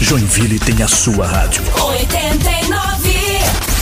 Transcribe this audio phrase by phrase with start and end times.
[0.00, 1.62] Joinville tem a sua rádio.
[1.76, 3.20] 89.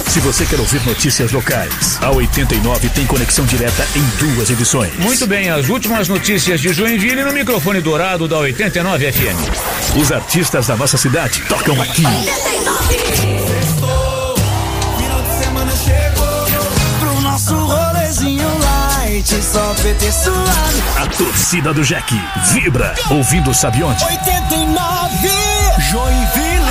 [0.09, 4.93] Se você quer ouvir notícias locais, a 89 tem conexão direta em duas edições.
[4.99, 9.97] Muito bem, as últimas notícias de Joinville no microfone dourado da 89 FM.
[9.97, 12.03] Os artistas da nossa cidade tocam aqui.
[12.03, 12.35] Final
[15.23, 16.49] de semana chegou
[16.99, 20.83] pro nosso rolezinho light, só PT suave.
[20.97, 22.13] A torcida do Jack
[22.53, 24.05] vibra, ouvindo sabe onde?
[24.05, 26.69] 89 Joinville.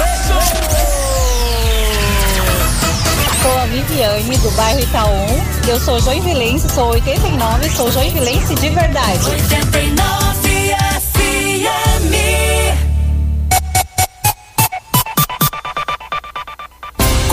[3.42, 5.26] Sou a Viviane, do bairro Itaú.
[5.68, 9.30] Eu sou joinvilense, sou 89, sou joinvilense de verdade.
[9.30, 10.17] 89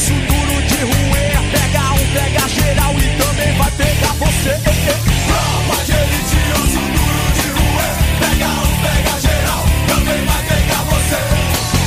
[0.00, 1.28] Osso duro de ruê.
[1.52, 4.56] Pega um, pega geral e também vai pegar você.
[5.26, 7.88] Tropa de elite, osso duro de ruê.
[8.18, 11.18] Pega um, pega geral, também vai pegar você.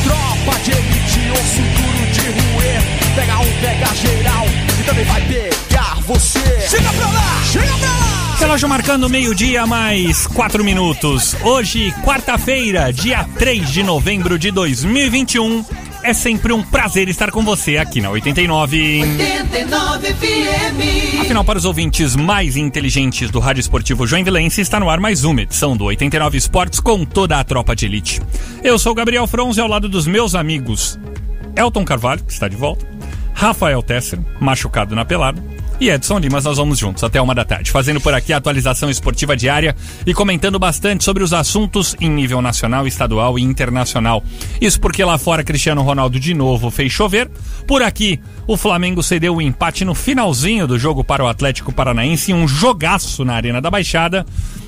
[0.03, 2.73] Tropa de elite, osso duro de ruê.
[3.15, 4.45] Pega um, pega geral
[4.79, 6.67] e também vai pegar você.
[6.69, 8.35] Chega pra lá, chega pra lá.
[8.39, 11.35] Relógio marcando meio-dia mais quatro minutos.
[11.41, 15.65] Hoje, quarta-feira, dia 3 de novembro de 2021.
[16.03, 19.01] É sempre um prazer estar com você aqui na 89.
[19.01, 21.21] 89 FM.
[21.21, 25.41] Afinal, para os ouvintes mais inteligentes do Rádio Esportivo Joinvilense, está no ar mais uma
[25.41, 28.21] edição do 89 Esportes com toda a tropa de elite.
[28.61, 30.99] Eu sou o Gabriel Fronze ao lado dos meus amigos
[31.55, 32.85] Elton Carvalho, que está de volta,
[33.33, 35.41] Rafael Tesser, machucado na pelada,
[35.83, 38.89] e Edson Limas, nós vamos juntos até uma da tarde, fazendo por aqui a atualização
[38.89, 39.75] esportiva diária
[40.05, 44.23] e comentando bastante sobre os assuntos em nível nacional, estadual e internacional.
[44.61, 47.29] Isso porque lá fora Cristiano Ronaldo de novo fez chover.
[47.67, 52.33] Por aqui, o Flamengo cedeu o empate no finalzinho do jogo para o Atlético Paranaense
[52.33, 54.25] um jogaço na Arena da Baixada.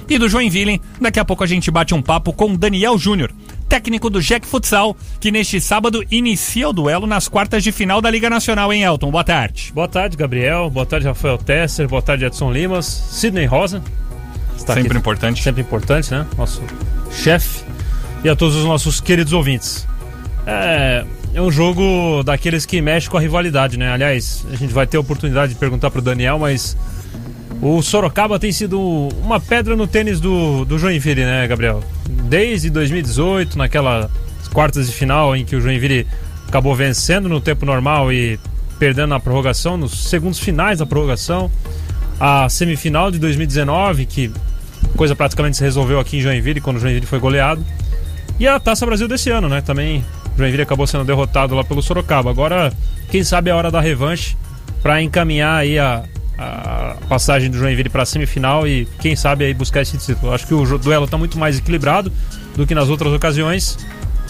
[0.10, 3.32] E do Joinville, daqui a pouco a gente bate um papo com Daniel Júnior,
[3.68, 8.10] técnico do Jack Futsal, que neste sábado inicia o duelo nas quartas de final da
[8.10, 9.12] Liga Nacional em Elton.
[9.12, 9.72] Boa tarde.
[9.74, 10.70] Boa tarde, Gabriel.
[10.70, 11.88] Boa tarde, Rafael Tesser.
[11.88, 12.86] Boa tarde, Edson Limas.
[12.86, 13.84] Sidney Rosa.
[14.56, 15.44] Está Sempre importante.
[15.44, 16.26] Sempre importante, né?
[16.38, 16.62] Nosso
[17.12, 17.64] chefe.
[18.24, 19.88] E a todos os nossos queridos ouvintes.
[20.48, 23.92] É, é um jogo daqueles que mexe com a rivalidade, né?
[23.92, 26.78] Aliás, a gente vai ter a oportunidade de perguntar pro Daniel, mas
[27.62, 28.80] o Sorocaba tem sido
[29.24, 31.84] uma pedra no tênis do, do Joinville, né, Gabriel?
[32.08, 34.10] Desde 2018, naquelas
[34.52, 36.08] quartas de final em que o Joinville
[36.48, 38.40] acabou vencendo no tempo normal e
[38.78, 41.50] perdendo na prorrogação, nos segundos finais da prorrogação.
[42.20, 44.32] A semifinal de 2019, que
[44.96, 47.66] coisa praticamente se resolveu aqui em Joinville, quando o Joinville foi goleado.
[48.40, 49.62] E a Taça Brasil desse ano, né?
[49.62, 52.30] Também o Joinville acabou sendo derrotado lá pelo Sorocaba.
[52.30, 52.72] Agora,
[53.10, 54.38] quem sabe é a hora da revanche
[54.82, 56.04] para encaminhar aí a,
[56.38, 60.34] a passagem do Joinville para a semifinal e quem sabe aí buscar esse título.
[60.34, 62.12] Acho que o duelo está muito mais equilibrado
[62.56, 63.78] do que nas outras ocasiões.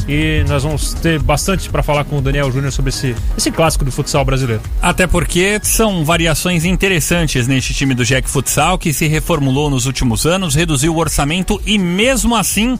[0.08, 3.84] E nós vamos ter bastante para falar com o Daniel Júnior sobre esse, esse clássico
[3.84, 4.62] do futsal brasileiro.
[4.82, 10.26] Até porque são variações interessantes neste time do Jack Futsal, que se reformulou nos últimos
[10.26, 12.78] anos, reduziu o orçamento e mesmo assim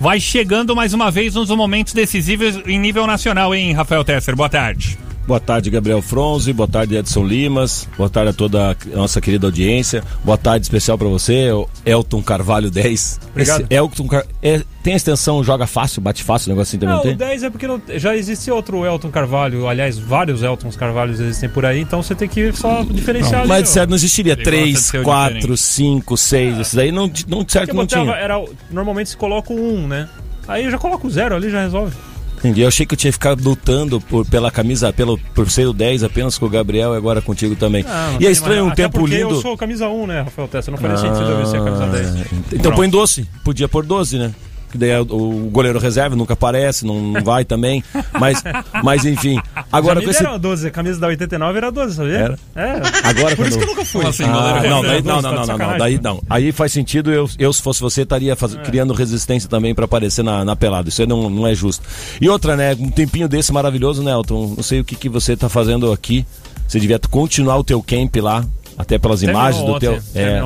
[0.00, 4.34] vai chegando mais uma vez nos momentos decisivos em nível nacional, hein, Rafael Tesser?
[4.34, 4.98] Boa tarde.
[5.26, 6.52] Boa tarde, Gabriel Fronze.
[6.52, 7.88] Boa tarde, Edson Limas.
[7.96, 10.04] Boa tarde a toda a nossa querida audiência.
[10.22, 13.20] Boa tarde especial para você, o Elton Carvalho 10.
[13.30, 13.60] Obrigado.
[13.62, 14.26] Esse Elton Car...
[14.42, 17.26] é, tem a extensão Joga Fácil, Bate Fácil, um negocinho também Não, não o tem?
[17.28, 21.64] 10 é porque não- já existe outro Elton Carvalho, aliás, vários Eltons Carvalhos existem por
[21.64, 23.72] aí, então você tem que só diferenciar ali, Mas ó.
[23.72, 25.60] certo, não existiria Ele gosta de 3, ser o 4, diferente.
[25.60, 26.58] 5, 6.
[26.58, 28.14] Esses daí não, não certo Porque não botava- tinha.
[28.16, 30.06] era, normalmente se coloca o 1, né?
[30.46, 31.96] Aí eu já coloco o 0 ali, já resolve.
[32.44, 32.60] Entendi.
[32.60, 36.02] Eu achei que eu tinha ficado lutando por, pela camisa, pelo, por ser o 10
[36.04, 37.82] apenas com o Gabriel e agora contigo também.
[37.82, 39.30] Não, não e é estranho um até tempo lindo.
[39.36, 40.70] Eu sou camisa 1, né, Rafael Tessa?
[40.70, 42.06] Não faria sentido eu vestir a camisa 10.
[42.06, 42.18] Ah,
[42.48, 42.76] Então Pronto.
[42.76, 43.26] põe doce.
[43.42, 44.34] Podia pôr 12, né?
[44.74, 45.02] Que daí o,
[45.46, 47.84] o goleiro reserva nunca aparece, não, não vai também.
[48.18, 48.42] Mas,
[48.82, 49.40] mas enfim.
[49.70, 50.20] Agora Já com me esse.
[50.24, 52.12] deram a 12, a camisa da 89 era 12, sabia?
[52.18, 52.38] Era?
[52.56, 52.72] É.
[53.08, 53.48] Agora Por quando...
[53.50, 54.04] isso que eu nunca fui.
[54.04, 56.02] Assim, Ah, não, daí, não, Tá não, de não, não, não, daí pô.
[56.02, 56.22] não.
[56.28, 60.24] Aí faz sentido, eu, eu se fosse você, estaria faz- criando resistência também pra aparecer
[60.24, 60.88] na, na pelada.
[60.88, 61.84] Isso aí não, não é justo.
[62.20, 62.76] E outra, né?
[62.76, 64.54] Um tempinho desse maravilhoso, né, Elton?
[64.56, 66.26] Não sei o que, que você tá fazendo aqui.
[66.66, 68.44] Você devia continuar o teu camp lá.
[68.76, 70.02] Até pelas Terminou imagens do ontem, teu.
[70.14, 70.42] É,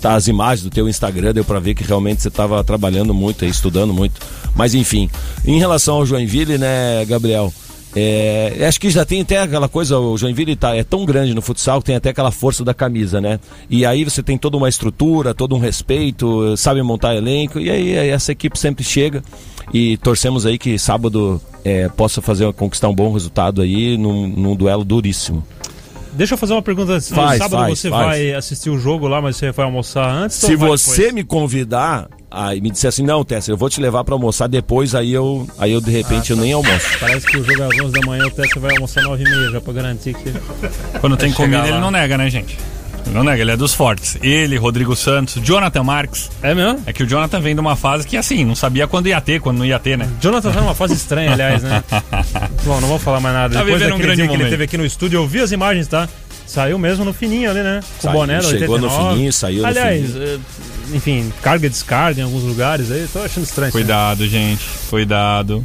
[0.00, 3.44] tá, as imagens do teu Instagram deu pra ver que realmente você tava trabalhando muito
[3.44, 4.20] aí, estudando muito.
[4.54, 5.08] Mas enfim,
[5.44, 7.52] em relação ao Joinville, né, Gabriel?
[7.96, 11.40] É, acho que já tem até aquela coisa, o Joinville tá, é tão grande no
[11.40, 13.40] futsal que tem até aquela força da camisa, né?
[13.70, 18.08] E aí você tem toda uma estrutura, todo um respeito, sabe montar elenco, e aí
[18.10, 19.22] essa equipe sempre chega
[19.72, 24.54] e torcemos aí que sábado é, possa fazer conquistar um bom resultado aí num, num
[24.54, 25.44] duelo duríssimo.
[26.18, 27.10] Deixa eu fazer uma pergunta antes.
[27.10, 28.04] Faz, sábado faz, você faz.
[28.04, 30.36] vai assistir o jogo lá, mas você vai almoçar antes?
[30.36, 31.14] Se você depois?
[31.14, 34.96] me convidar, aí me disser assim, não, Tessa, eu vou te levar pra almoçar depois,
[34.96, 36.88] aí eu, aí eu de repente eu nem almoço.
[36.98, 39.30] Parece que o jogo é às 11 da manhã, o Tessa vai almoçar 9 e
[39.30, 40.34] meia já pra garantir que.
[40.98, 41.80] Quando tem comida, chegar ele lá.
[41.82, 42.58] não nega, né, gente?
[43.12, 44.18] Não nega, ele é dos fortes.
[44.22, 46.30] Ele, Rodrigo Santos, Jonathan Marques.
[46.42, 46.82] É mesmo?
[46.86, 49.40] É que o Jonathan vem de uma fase que, assim, não sabia quando ia ter,
[49.40, 50.08] quando não ia ter, né?
[50.20, 51.82] Jonathan tá numa fase estranha, aliás, né?
[52.64, 53.54] Bom, não vou falar mais nada.
[53.54, 54.50] Tá Depois um grande dia que ele momento.
[54.50, 56.08] teve aqui no estúdio, eu vi as imagens, tá?
[56.46, 57.80] Saiu mesmo no fininho ali, né?
[58.00, 59.14] Com o boné chegou no 89.
[59.14, 60.22] fininho, saiu no Aliás, fininho.
[60.24, 60.38] eh,
[60.94, 63.68] enfim, carga e descarga em alguns lugares aí, tô achando estranho.
[63.68, 63.82] isso aí.
[63.84, 64.64] Cuidado, gente.
[64.88, 65.64] Cuidado.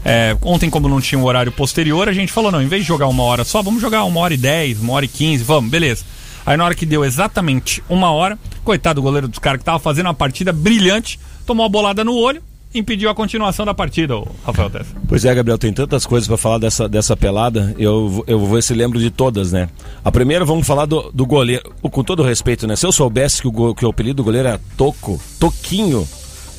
[0.04, 2.88] É, ontem, como não tinha um horário posterior, a gente falou: não, em vez de
[2.88, 5.70] jogar uma hora só, vamos jogar uma hora e dez, uma hora e quinze, vamos,
[5.70, 6.04] beleza.
[6.44, 9.78] Aí na hora que deu exatamente uma hora, coitado do goleiro dos caras que tava
[9.78, 12.42] fazendo uma partida brilhante, tomou a bolada no olho,
[12.74, 14.94] impediu a continuação da partida, o Rafael Tessa.
[15.06, 17.74] Pois é, Gabriel, tem tantas coisas pra falar dessa, dessa pelada.
[17.78, 19.68] Eu, eu vou ver se lembro de todas, né?
[20.04, 21.72] A primeira, vamos falar do, do goleiro.
[21.82, 22.74] Com todo respeito, né?
[22.74, 26.08] Se eu soubesse que o, que o apelido do goleiro era Toco, Toquinho.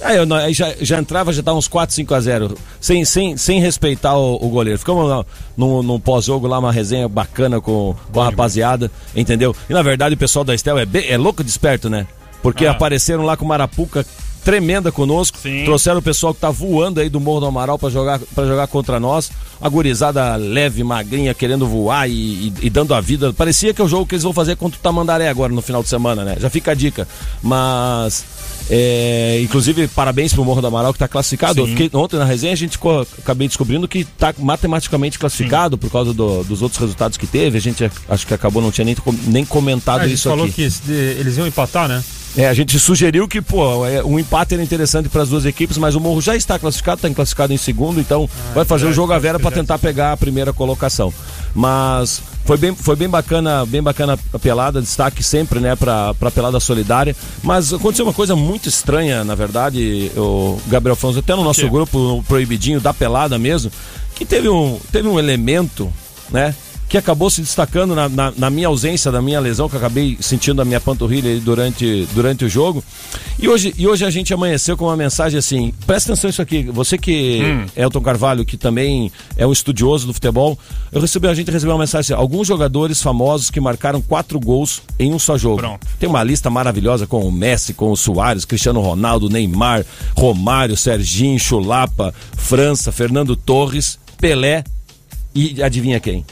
[0.03, 3.05] Aí, eu, não- aí já, já entrava, já dava uns 4, 5 a 0 sem,
[3.05, 4.79] sem, sem respeitar o, o goleiro.
[4.79, 5.23] Ficamos lá
[5.55, 9.55] no, no pós-jogo lá, uma resenha bacana com, com a rapaziada, entendeu?
[9.69, 12.07] E na verdade o pessoal da Estel é, bem- é louco de esperto, né?
[12.41, 12.71] Porque Ah.
[12.71, 14.05] apareceram lá com Marapuca
[14.43, 15.65] tremenda conosco, Sim.
[15.65, 18.65] trouxeram o pessoal que tá voando aí do Morro do Amaral pra jogar, pra jogar
[18.65, 19.31] contra nós.
[19.61, 22.13] A gurizada leve, magrinha, querendo voar e,
[22.47, 23.31] e- e dando a vida.
[23.31, 25.83] Parecia que é o jogo que eles vão fazer contra o Tamandaré agora no final
[25.83, 26.37] de semana, né?
[26.39, 27.07] Já fica a dica.
[27.43, 28.25] Mas.
[28.69, 31.65] É, inclusive, parabéns pro Morro do Amaral que tá classificado.
[31.65, 31.75] Sim.
[31.75, 36.13] fiquei- ontem na resenha a gente co- acabei descobrindo que tá matematicamente classificado por causa
[36.13, 37.57] do- dos outros resultados que teve.
[37.57, 38.95] A gente acho que acabou, não tinha nem,
[39.27, 40.53] nem comentado Ah, a gente isso falou aqui.
[40.53, 42.03] que se- eles iam empatar, né?
[42.37, 45.77] É, a gente sugeriu que, pô, é, um empate era interessante para as duas equipes,
[45.77, 48.95] mas o Morro já está classificado, está classificado em segundo, então vai fazer o verdade,
[48.95, 49.67] jogo a Vera para verdade.
[49.67, 51.13] tentar pegar a primeira colocação.
[51.53, 52.21] Mas
[52.51, 56.59] foi bem, foi bem bacana, bem bacana a pelada, destaque sempre, né, para a pelada
[56.59, 57.15] solidária.
[57.41, 61.97] Mas aconteceu uma coisa muito estranha, na verdade, o Gabriel Afonso, até no nosso grupo,
[61.97, 63.71] no proibidinho da pelada mesmo,
[64.15, 65.91] que teve um, teve um elemento,
[66.29, 66.53] né?
[66.91, 70.17] Que acabou se destacando na, na- na minha ausência, da minha lesão, que eu acabei
[70.19, 72.83] sentindo a minha panturrilha durante, durante o jogo.
[73.39, 76.63] E hoje, e hoje a gente amanheceu com uma mensagem assim: presta atenção nisso aqui.
[76.63, 77.39] Você que,
[77.77, 80.59] Elton Carvalho, que também é um estudioso do futebol,
[80.91, 84.81] eu recebi, a gente recebeu uma mensagem assim: alguns jogadores famosos que marcaram quatro gols
[84.99, 85.59] em um só jogo.
[85.59, 85.87] Pronto.
[85.97, 91.39] Tem uma lista maravilhosa com o Messi, com o Soares, Cristiano Ronaldo, Neymar, Romário, Serginho,
[91.39, 94.65] Chulapa, França, Fernando Torres, Pelé
[95.33, 96.25] e adivinha quem?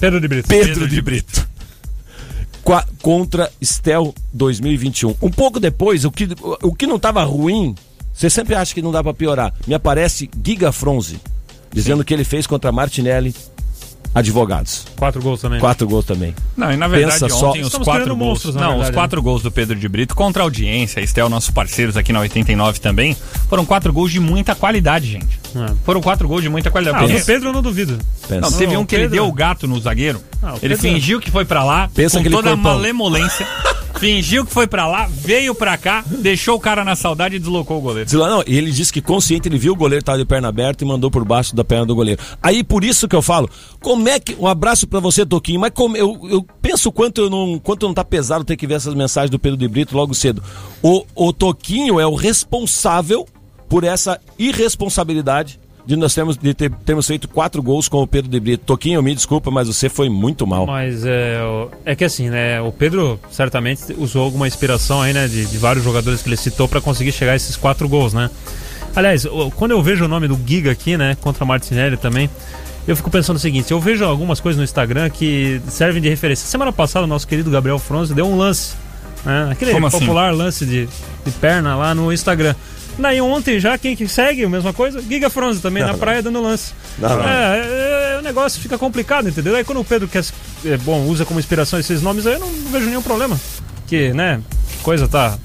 [0.00, 0.48] Pedro de Brito.
[0.48, 1.48] Pedro, de Brito.
[2.62, 5.14] Qua- contra Estel 2021.
[5.20, 6.28] Um pouco depois, o que,
[6.62, 7.74] o, que não estava ruim,
[8.12, 9.52] você sempre acha que não dá para piorar.
[9.66, 11.20] Me aparece Giga Fronze,
[11.72, 13.34] dizendo que ele fez contra Martinelli
[14.14, 14.86] Advogados.
[14.96, 15.58] Quatro gols também.
[15.58, 16.34] Quatro gols também.
[16.56, 17.50] Não, e na verdade Pensa só.
[17.50, 18.28] ontem os Estamos quatro gols.
[18.28, 21.28] monstros, não, verdade, os quatro gols do Pedro de Brito contra a audiência, a Estel,
[21.28, 23.16] nossos parceiros aqui na 89 também,
[23.48, 25.40] foram quatro gols de muita qualidade, gente.
[25.56, 25.72] É.
[25.84, 27.12] Foram quatro gols de muita qualidade.
[27.12, 27.98] Ah, do Pedro eu não duvido.
[28.28, 28.40] Pensa.
[28.40, 30.20] Não, teve Não, um o que ele Pedro- deu o gato no zagueiro.
[30.42, 33.46] Ah, o ele Pedro- fingiu que foi pra lá, Pensa com toda a malemolência.
[33.98, 37.78] fingiu que foi pra lá, veio pra cá, deixou o cara na saudade e deslocou
[37.78, 38.18] o goleiro.
[38.18, 40.86] Lá, não, ele disse que consciente, ele viu o goleiro estar de perna aberta e
[40.86, 42.20] mandou por baixo da perna do goleiro.
[42.42, 43.48] Aí por isso que eu falo,
[43.80, 44.34] como é que.
[44.38, 47.94] Um abraço pra você, Toquinho, mas como, eu, eu penso quanto eu não, quanto não
[47.94, 50.42] tá pesado ter que ver essas mensagens do Pedro de Brito logo cedo.
[50.82, 53.26] O, o Toquinho é o responsável
[53.68, 58.30] por essa irresponsabilidade de nós termos, de ter- termos feito quatro gols com o Pedro
[58.30, 58.64] de Brito.
[58.64, 60.66] Toquinho, me desculpa, mas você foi muito mal.
[60.66, 61.38] Mas é,
[61.84, 62.60] é que assim, né?
[62.60, 65.28] O Pedro certamente usou alguma inspiração aí, né?
[65.28, 68.30] De, de vários jogadores que ele citou pra conseguir chegar a esses quatro gols, né?
[68.96, 69.26] Aliás,
[69.56, 71.16] quando eu vejo o nome do Giga aqui, né?
[71.20, 72.30] Contra Martinelli também,
[72.86, 76.46] eu fico pensando o seguinte: eu vejo algumas coisas no Instagram que servem de referência.
[76.46, 78.74] Semana passada, o nosso querido Gabriel Fronze deu um lance,
[79.24, 79.48] né?
[79.50, 79.98] Aquele Como assim?
[79.98, 82.54] popular lance de, de perna lá no Instagram.
[82.98, 86.40] Daí ontem já, quem que segue, a mesma coisa, Giga Fronze também, na praia dando
[86.40, 86.72] lance.
[86.98, 87.28] Não, não.
[87.28, 89.56] É, é, é, o negócio fica complicado, entendeu?
[89.56, 90.24] Aí quando o Pedro quer,
[90.64, 93.38] é, bom, usa como inspiração esses nomes aí, eu não vejo nenhum problema.
[93.86, 94.40] Que, né,
[94.82, 95.36] coisa tá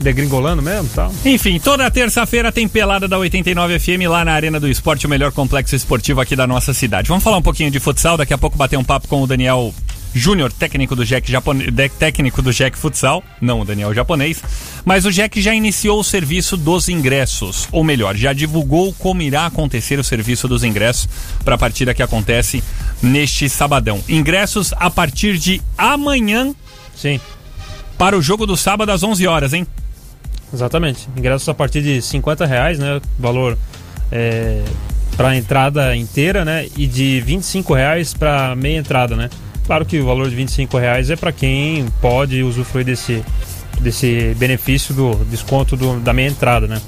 [0.00, 1.14] degringolando mesmo e tal.
[1.24, 5.32] Enfim, toda terça-feira tem pelada da 89 FM lá na Arena do Esporte, o melhor
[5.32, 7.08] complexo esportivo aqui da nossa cidade.
[7.08, 9.74] Vamos falar um pouquinho de futsal, daqui a pouco bater um papo com o Daniel
[10.14, 11.70] Júnior, técnico do Jack Japone...
[11.98, 14.42] técnico do Jack Futsal, não o Daniel japonês,
[14.84, 19.46] mas o Jack já iniciou o serviço dos ingressos, ou melhor, já divulgou como irá
[19.46, 21.08] acontecer o serviço dos ingressos
[21.44, 22.62] para a partida que acontece
[23.02, 24.02] neste sabadão.
[24.08, 26.54] Ingressos a partir de amanhã
[26.94, 27.20] Sim,
[27.98, 29.66] para o jogo do sábado às 11 horas, hein?
[30.54, 31.08] exatamente.
[31.16, 33.00] Ingressos a partir de 50 reais, né?
[33.18, 33.58] Valor
[34.10, 34.62] é,
[35.16, 36.66] para entrada inteira, né?
[36.76, 39.28] E de 25 reais para meia entrada, né?
[39.66, 43.22] Claro que o valor de 25 reais é para quem pode usufruir desse,
[43.80, 46.80] desse benefício do desconto do- da meia entrada, né?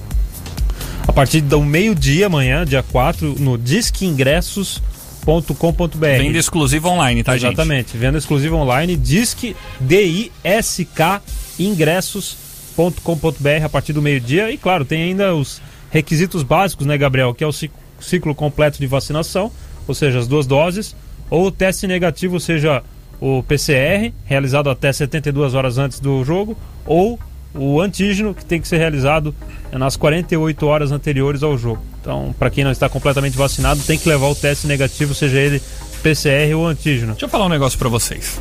[1.09, 6.06] A partir do meio-dia amanhã, dia 4, no disqueingressos.com.br.
[6.18, 7.52] Venda exclusiva online, tá, gente?
[7.54, 11.23] Exatamente, venda exclusiva online, disque D-I-S-K
[11.59, 14.50] ingressos.com.br a partir do meio-dia.
[14.50, 17.33] E claro, tem ainda os requisitos básicos, né, Gabriel?
[17.35, 19.50] Que é o ci- ciclo completo de vacinação,
[19.88, 20.95] ou seja, as duas doses,
[21.30, 22.83] ou o teste negativo, seja,
[23.21, 27.18] o PCR, realizado até 72 horas antes do jogo, ou
[27.54, 29.35] o antígeno, que tem que ser realizado
[29.73, 31.83] nas 48 horas anteriores ao jogo.
[32.00, 35.61] Então, para quem não está completamente vacinado, tem que levar o teste negativo, seja ele
[36.02, 37.12] PCR ou antígeno.
[37.12, 38.40] Deixa eu falar um negócio pra vocês.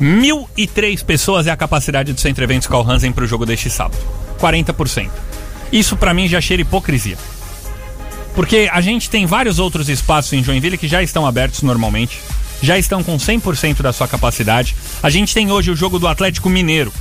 [0.00, 3.98] 1.003 pessoas é a capacidade do Centro Eventos Carl Hansen pro jogo deste sábado.
[4.38, 5.10] 40%.
[5.72, 7.16] Isso pra mim já cheira hipocrisia.
[8.38, 12.20] Porque a gente tem vários outros espaços em Joinville que já estão abertos normalmente,
[12.62, 14.76] já estão com 100% da sua capacidade.
[15.02, 16.92] A gente tem hoje o jogo do Atlético Mineiro,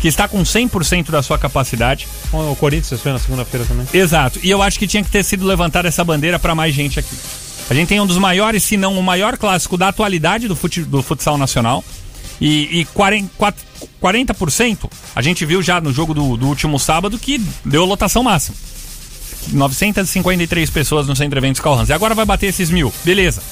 [0.00, 2.08] que está com 100% da sua capacidade.
[2.32, 3.86] O Corinthians foi na segunda-feira também.
[3.92, 4.40] Exato.
[4.42, 7.14] E eu acho que tinha que ter sido levantada essa bandeira para mais gente aqui.
[7.68, 10.84] A gente tem um dos maiores, se não o maior clássico da atualidade do, fute-
[10.84, 11.84] do futsal nacional.
[12.40, 13.62] E, e 40%, quatro-
[14.02, 18.56] 40% a gente viu já no jogo do, do último sábado que deu lotação máxima.
[19.48, 21.88] 953 pessoas no Centro Eventos Calhans.
[21.88, 22.92] E agora vai bater esses mil.
[23.04, 23.42] Beleza.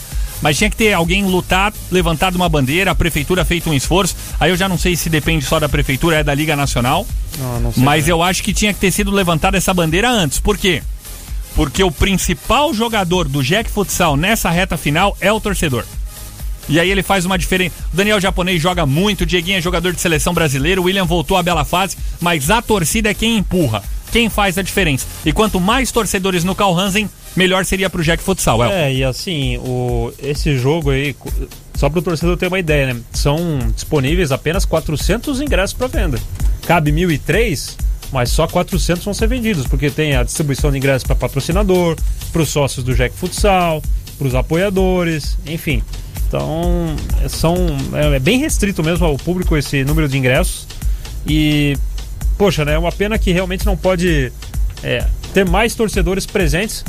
[0.43, 4.14] Mas tinha que ter alguém lutar, levantado uma bandeira, a prefeitura feito um esforço.
[4.38, 7.07] Aí eu já não sei se depende só da prefeitura, é da Liga Nacional.
[7.38, 7.83] Não, não sei.
[7.83, 10.38] Mas eu acho que tinha que ter sido levantada essa bandeira antes.
[10.38, 10.83] Por quê?
[11.55, 15.85] Porque o principal jogador do Jack Futsal nessa reta final é o torcedor.
[16.69, 17.75] E aí ele faz uma diferença.
[17.93, 21.37] O Daniel Japonês joga muito, o Dieguinho é jogador de seleção brasileira, o William voltou
[21.37, 23.83] à bela fase, mas a torcida é quem empurra,
[24.16, 25.06] quem faz a diferença.
[25.26, 27.06] E quanto mais torcedores no Carl Hansen,
[27.37, 28.64] melhor seria pro Jack Futsal.
[28.64, 28.70] El.
[28.70, 31.14] É, e assim, o, esse jogo aí,
[31.75, 33.00] só para o torcedor ter uma ideia, né?
[33.12, 33.37] São
[33.75, 36.18] disponíveis apenas 400 ingressos para venda.
[36.66, 37.76] Cabe 1.003,
[38.11, 41.94] mas só 400 vão ser vendidos, porque tem a distribuição de ingressos para patrocinador,
[42.32, 43.82] para os sócios do Jack Futsal,
[44.16, 45.82] para os apoiadores, enfim.
[46.26, 47.54] Então, é- são,
[47.92, 50.66] é, é bem restrito mesmo ao público esse número de ingressos.
[51.28, 51.76] E,
[52.37, 52.75] poxa, né?
[52.75, 54.33] É uma pena que realmente não pode
[54.83, 56.85] é, ter mais torcedores presentes.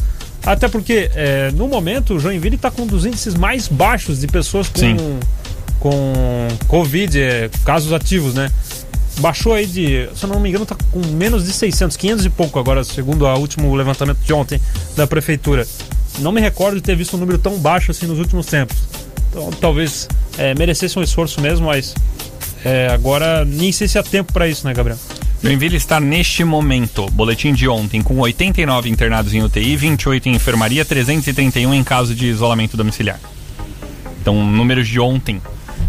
[0.45, 4.27] Até porque, é, no momento, o Joinville está com um dos índices mais baixos de
[4.27, 5.19] pessoas com, Sim.
[5.79, 8.49] com Covid, é, casos ativos, né?
[9.19, 12.29] Baixou aí de, se eu não me engano, tá com menos de 600, 500 e
[12.29, 14.61] pouco agora, segundo o último levantamento de ontem
[14.95, 15.67] da prefeitura.
[16.19, 18.77] Não me recordo de ter visto um número tão baixo assim nos últimos tempos.
[19.29, 21.93] Então, talvez é, merecesse um esforço mesmo, mas
[22.63, 24.97] é, agora nem sei se há tempo para isso, né, Gabriel?
[25.41, 30.83] Joinville está neste momento, boletim de ontem, com 89 internados em UTI, 28 em enfermaria,
[30.83, 33.19] 331 em caso de isolamento domiciliar.
[34.21, 35.39] Então, números de ontem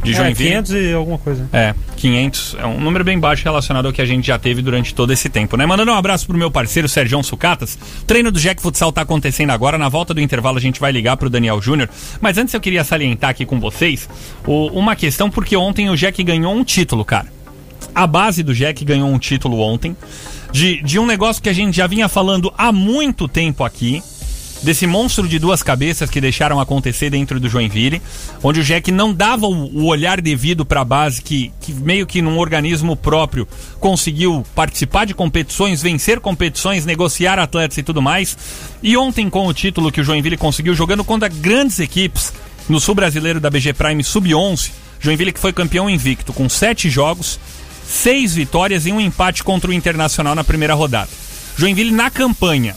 [0.04, 0.50] de É, Joinville.
[0.50, 1.48] 500 e alguma coisa.
[1.52, 4.94] É, 500 é um número bem baixo relacionado ao que a gente já teve durante
[4.94, 5.64] todo esse tempo, né?
[5.66, 7.76] Mandando um abraço pro meu parceiro Sérgio Sucatas.
[8.06, 9.76] Treino do Jack Futsal tá acontecendo agora.
[9.78, 11.88] Na volta do intervalo a gente vai ligar pro Daniel Júnior.
[12.20, 14.08] Mas antes eu queria salientar aqui com vocês
[14.46, 17.26] o- uma questão, porque ontem o Jack ganhou um título, cara.
[17.94, 19.96] A base do Jack ganhou um título ontem
[20.52, 24.02] de, de um negócio que a gente já vinha falando há muito tempo aqui,
[24.62, 28.02] desse monstro de duas cabeças que deixaram acontecer dentro do Joinville,
[28.42, 32.06] onde o Jack não dava o, o olhar devido para a base, que, que meio
[32.06, 33.46] que num organismo próprio
[33.78, 38.36] conseguiu participar de competições, vencer competições, negociar atletas e tudo mais.
[38.82, 42.32] E ontem, com o título que o Joinville conseguiu, jogando contra grandes equipes
[42.68, 47.38] no Sul Brasileiro da BG Prime Sub-11, Joinville que foi campeão invicto com sete jogos,
[47.88, 51.08] seis vitórias e um empate contra o Internacional na primeira rodada.
[51.56, 52.76] Joinville na campanha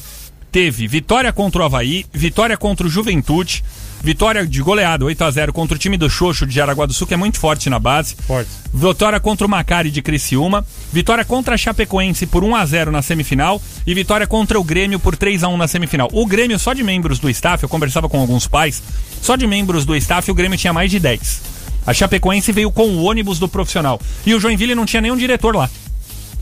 [0.51, 3.63] teve vitória contra o Havaí, vitória contra o Juventude,
[4.01, 7.05] vitória de goleada 8 a 0 contra o time do Xoxo de Jaraguá do Sul,
[7.05, 8.15] que é muito forte na base.
[8.25, 8.49] Forte.
[8.73, 13.01] Vitória contra o Macari de Criciúma, vitória contra a Chapecoense por 1 a 0 na
[13.01, 16.09] semifinal e vitória contra o Grêmio por 3 a 1 na semifinal.
[16.11, 18.81] O Grêmio só de membros do staff, eu conversava com alguns pais,
[19.21, 21.50] só de membros do staff o Grêmio tinha mais de 10.
[21.85, 25.55] A Chapecoense veio com o ônibus do profissional e o Joinville não tinha nenhum diretor
[25.55, 25.69] lá.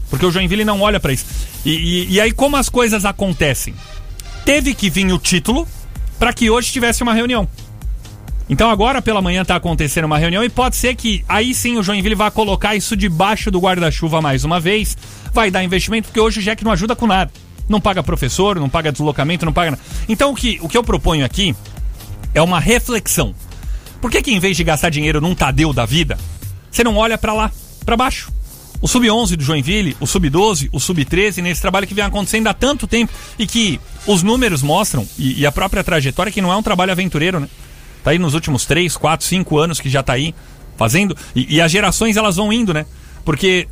[0.09, 1.25] Porque o Joinville não olha pra isso.
[1.65, 3.73] E, e- e aí, como as coisas acontecem?
[4.43, 5.67] Teve que vir o título
[6.17, 7.47] para que hoje tivesse uma reunião.
[8.49, 11.83] Então agora pela manhã tá acontecendo uma reunião e pode ser que aí sim o
[11.83, 14.97] Joinville vai colocar isso debaixo do guarda-chuva mais uma vez,
[15.31, 17.31] vai dar investimento, porque hoje o Jack não ajuda com nada.
[17.69, 19.83] Não paga professor, não paga deslocamento, não paga nada.
[20.09, 21.55] Então o que, o que eu proponho aqui
[22.33, 23.35] é uma reflexão.
[24.01, 26.17] Por que que em vez de gastar dinheiro num Tadeu da vida,
[26.71, 27.51] você não olha pra lá,
[27.85, 28.31] pra baixo?
[28.81, 32.87] O Sub-11 do Joinville, o Sub-12, o Sub-13, nesse trabalho que vem acontecendo há tanto
[32.87, 36.63] tempo e que os números mostram, e, e a própria trajetória, que não é um
[36.63, 37.49] trabalho aventureiro, né?
[38.03, 40.33] Tá aí nos últimos 3, 4, 5 anos que já tá aí
[40.77, 41.15] fazendo.
[41.35, 42.85] E, e as gerações elas vão indo, né?
[43.25, 43.67] Porque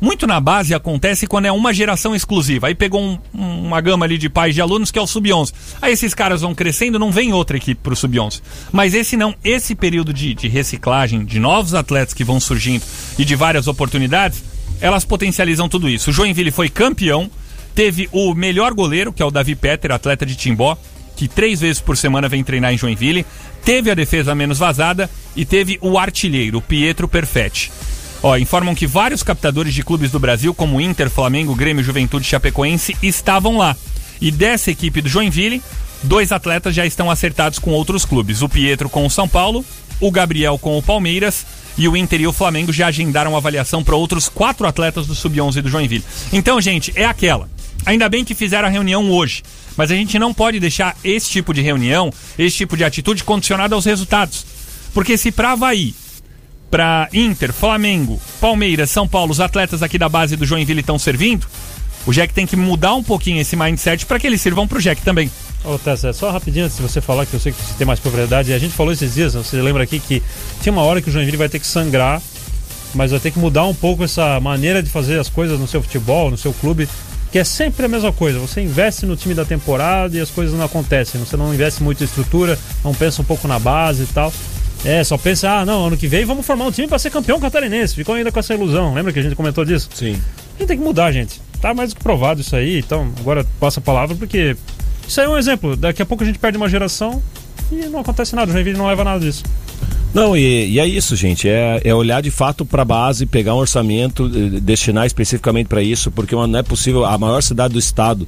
[0.00, 2.68] muito na base acontece quando é uma geração exclusiva.
[2.68, 5.52] Aí pegou um- um- uma gama ali de pais de alunos que é o Sub-11.
[5.82, 8.40] Aí esses caras vão crescendo, não vem outra equipe pro Sub-11.
[8.72, 12.82] Mas esse não, esse período de, de reciclagem, de novos atletas que vão surgindo
[13.18, 14.42] e de várias oportunidades,
[14.80, 16.10] elas potencializam tudo isso.
[16.10, 17.30] O Joinville foi campeão,
[17.74, 20.76] teve o melhor goleiro, que é o Davi Petter, atleta de Timbó,
[21.16, 23.26] que três vezes por semana vem treinar em Joinville,
[23.62, 27.70] teve a defesa menos vazada e teve o artilheiro, o Pietro Perfetti.
[28.22, 32.96] Ó, informam que vários captadores de clubes do Brasil, como Inter, Flamengo, Grêmio, Juventude Chapecoense,
[33.02, 33.74] estavam lá.
[34.20, 35.62] E dessa equipe do Joinville,
[36.02, 38.42] dois atletas já estão acertados com outros clubes.
[38.42, 39.64] O Pietro com o São Paulo,
[39.98, 41.46] o Gabriel com o Palmeiras
[41.78, 45.62] e o Inter e o Flamengo já agendaram avaliação para outros quatro atletas do Sub-11
[45.62, 46.04] do Joinville.
[46.30, 47.48] Então, gente, é aquela.
[47.86, 49.42] Ainda bem que fizeram a reunião hoje,
[49.76, 53.74] mas a gente não pode deixar esse tipo de reunião, esse tipo de atitude condicionada
[53.74, 54.44] aos resultados.
[54.92, 55.94] Porque se pra Havaí,
[56.70, 61.46] pra Inter, Flamengo, Palmeiras, São Paulo, os atletas aqui da base do Joinville estão servindo,
[62.06, 65.02] o Jack tem que mudar um pouquinho esse mindset para que eles sirvam pro Jack
[65.02, 65.30] também.
[65.64, 68.00] Ô, Tessa, só rapidinho antes de você falar, que eu sei que você tem mais
[68.00, 68.52] propriedade.
[68.52, 70.22] A gente falou esses dias, você lembra aqui que
[70.62, 72.22] tinha uma hora que o Joinville vai ter que sangrar,
[72.94, 75.82] mas vai ter que mudar um pouco essa maneira de fazer as coisas no seu
[75.82, 76.88] futebol, no seu clube,
[77.30, 78.38] que é sempre a mesma coisa.
[78.38, 81.20] Você investe no time da temporada e as coisas não acontecem.
[81.20, 84.32] Você não investe muito em estrutura, não pensa um pouco na base e tal.
[84.84, 87.38] É, só pensa, ah, não, ano que vem vamos formar um time para ser campeão
[87.38, 87.94] catarinense.
[87.94, 88.94] Ficou ainda com essa ilusão.
[88.94, 89.88] Lembra que a gente comentou disso?
[89.94, 90.12] Sim.
[90.56, 91.40] A gente tem que mudar, gente.
[91.60, 94.56] Tá mais do que provado isso aí, então agora passa a palavra porque
[95.06, 95.76] isso aí é um exemplo.
[95.76, 97.22] Daqui a pouco a gente perde uma geração
[97.70, 98.50] e não acontece nada.
[98.50, 99.42] O Joinville não leva nada disso.
[100.14, 101.48] Não, e, e é isso, gente.
[101.48, 105.82] É, é olhar de fato para a base, pegar um orçamento, eh, destinar especificamente para
[105.82, 107.04] isso, porque não é possível.
[107.04, 108.26] A maior cidade do estado,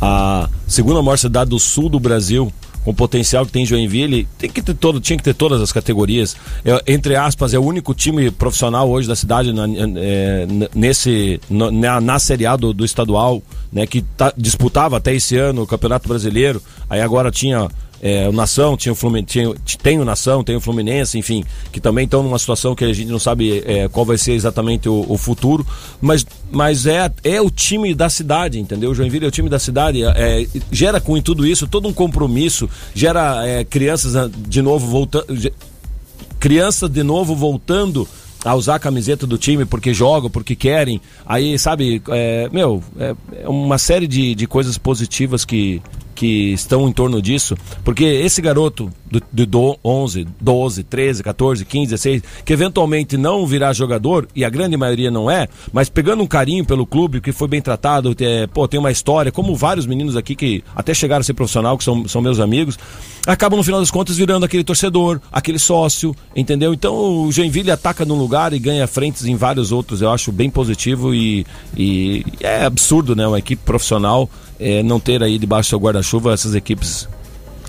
[0.00, 2.52] a segunda maior cidade do sul do Brasil,
[2.84, 5.72] com o potencial que tem Joinville, tem que ter todo, tinha que ter todas as
[5.72, 6.36] categorias.
[6.64, 9.64] É, entre aspas, é o único time profissional hoje da cidade na,
[9.96, 15.36] é, nesse na, na Série A do, do estadual, né, que tá- disputava até esse
[15.36, 16.62] ano o Campeonato Brasileiro.
[16.88, 17.68] Aí agora tinha
[18.02, 22.04] é, o Nação, tinha o Fluminense, tem o Nação, tem o Fluminense, enfim, que também
[22.04, 25.18] estão numa situação que a gente não sabe é, qual vai ser exatamente o, o
[25.18, 25.66] futuro,
[26.00, 28.90] mas, mas é, é o time da cidade, entendeu?
[28.90, 32.68] O Joinville é o time da cidade, é, gera com tudo isso todo um compromisso,
[32.94, 35.26] gera é, crianças ah, de novo voltando,
[36.38, 38.08] crianças de novo voltando
[38.44, 41.00] a usar a camiseta do time porque jogam, porque querem.
[41.26, 45.82] Aí, sabe, é, meu, é, é uma série de, de coisas positivas que,
[46.20, 47.56] que estão em torno disso.
[47.82, 48.92] Porque esse garoto
[49.32, 54.76] do 11, 12, 13, 14, 15, 16, que eventualmente não virá jogador, e a grande
[54.76, 58.68] maioria não é, mas pegando um carinho pelo clube, que foi bem tratado, é, pô,
[58.68, 62.06] tem uma história, como vários meninos aqui que até chegaram a ser profissional, que são,
[62.06, 62.78] são meus amigos,
[63.26, 66.74] acabam no final das contas virando aquele torcedor, aquele sócio, entendeu?
[66.74, 70.50] Então o Joinville ataca num lugar e ganha frentes em vários outros, eu acho bem
[70.50, 73.26] positivo e, e é absurdo, né?
[73.26, 74.28] Uma equipe profissional
[74.60, 77.08] é, não ter aí debaixo do seu guarda-chuva essas equipes.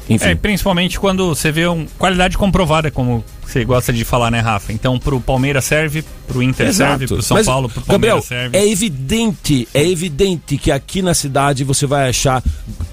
[0.09, 0.25] Enfim.
[0.25, 4.73] É, principalmente quando você vê uma qualidade comprovada, como você gosta de falar, né, Rafa?
[4.73, 8.57] Então, pro Palmeiras serve, pro Inter serve, pro São Mas, Paulo, pro Gabriel, Palmeiras serve.
[8.57, 12.43] é evidente, é evidente que aqui na cidade você vai achar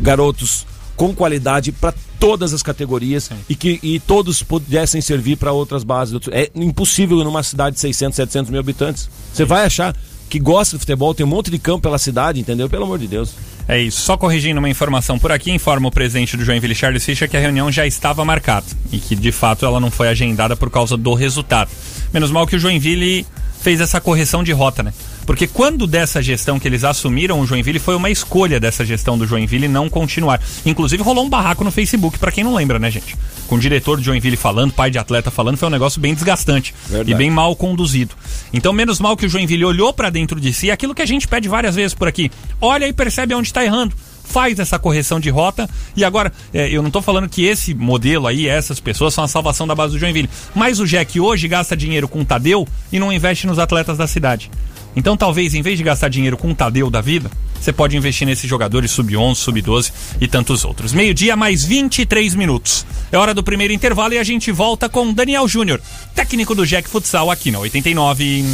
[0.01, 5.85] garotos com qualidade para todas as categorias e que e todos pudessem servir para outras
[5.85, 6.19] bases.
[6.33, 9.09] É impossível numa cidade de 600, 700 mil habitantes.
[9.33, 9.95] Você vai achar
[10.29, 12.69] que gosta de futebol, tem um monte de campo pela cidade, entendeu?
[12.69, 13.35] Pelo amor de Deus.
[13.67, 14.01] É isso.
[14.01, 17.41] Só corrigindo uma informação por aqui, informa o presidente do Joinville, Charles Fischer, que a
[17.41, 21.13] reunião já estava marcada e que, de fato, ela não foi agendada por causa do
[21.15, 21.71] resultado.
[22.13, 23.27] Menos mal que o Joinville
[23.61, 24.93] fez essa correção de rota, né?
[25.29, 29.27] Porque quando dessa gestão que eles assumiram o Joinville, foi uma escolha dessa gestão do
[29.27, 30.41] Joinville não continuar.
[30.65, 33.15] Inclusive rolou um barraco no Facebook, para quem não lembra, né, gente?
[33.47, 36.75] Com o diretor de Joinville falando, pai de atleta falando, foi um negócio bem desgastante
[36.89, 37.13] Verdade.
[37.13, 38.15] e bem mal conduzido.
[38.55, 41.29] Então, menos mal que o Joinville olhou para dentro de si, aquilo que a gente
[41.29, 42.31] pede várias vezes por aqui.
[42.59, 46.83] Olha e percebe onde está errando faz essa correção de rota e agora é, eu
[46.83, 49.99] não estou falando que esse modelo aí, essas pessoas são a salvação da base do
[49.99, 53.97] Joinville, mas o Jack hoje gasta dinheiro com o Tadeu e não investe nos atletas
[53.97, 54.51] da cidade.
[54.99, 57.31] Então talvez em vez de gastar dinheiro com o Tadeu da vida,
[57.61, 60.93] você pode investir nesses jogadores sub-11, sub-12 e tantos outros.
[60.93, 62.85] Meio-dia mais 23 minutos.
[63.13, 65.81] É hora do primeiro intervalo e a gente volta com Daniel Júnior,
[66.17, 68.45] técnico do Jack Futsal aqui na 89.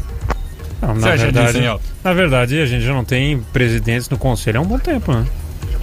[0.81, 1.83] Não, na, verdade, Elton?
[2.05, 5.25] na verdade, a gente já não tem presidentes no conselho há um bom tempo, né?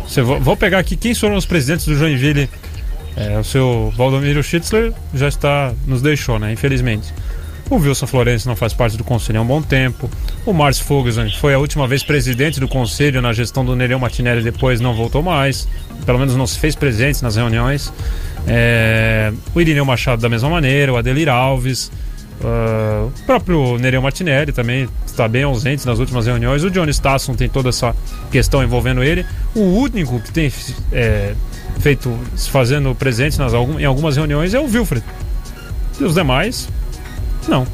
[0.08, 2.50] Você, vou, vou pegar aqui quem foram os presidentes do Joinville.
[3.18, 6.52] É, o seu Valdomiro Schitzler já está nos deixou, né?
[6.52, 7.14] Infelizmente.
[7.70, 10.10] O Wilson Florencio não faz parte do conselho há um bom tempo.
[10.46, 14.44] O Márcio Fogelsang foi a última vez presidente do conselho na gestão do Nereu Martinelli,
[14.44, 15.68] depois não voltou mais.
[16.06, 17.92] Pelo menos não se fez presente nas reuniões.
[18.48, 21.92] É, o Irineu Machado da mesma maneira, o Adelir Alves.
[22.44, 26.64] ah, o próprio Nereu Martinelli também está bem ausente nas últimas reuniões.
[26.64, 27.96] O Johnny Stasson tem toda essa
[28.32, 29.26] questão envolvendo ele.
[29.56, 30.54] O único que tem
[30.92, 31.34] é,
[31.80, 35.04] feito, se fazendo presente nas, em algumas reuniões é o Wilfred.
[36.00, 36.68] E os demais,
[37.48, 37.68] não.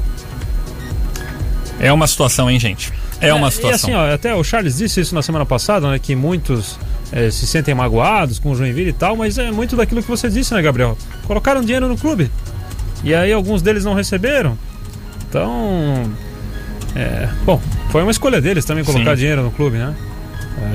[1.80, 2.94] É uma situação, hein, gente?
[3.20, 3.90] É uma situação.
[3.90, 6.00] E assim, ó, até o Charles disse isso na semana passada, né?
[6.00, 6.78] Que muitos
[7.12, 10.30] eh, se sentem magoados com o Joinville e tal, mas é muito daquilo que você
[10.30, 10.98] disse, né, Gabriel?
[11.26, 12.32] Colocaram dinheiro no clube.
[13.04, 14.58] E aí alguns deles não receberam.
[15.28, 16.12] Então.
[16.96, 19.18] É, bom, foi uma escolha deles também colocar Sim.
[19.18, 19.96] dinheiro no clube, né?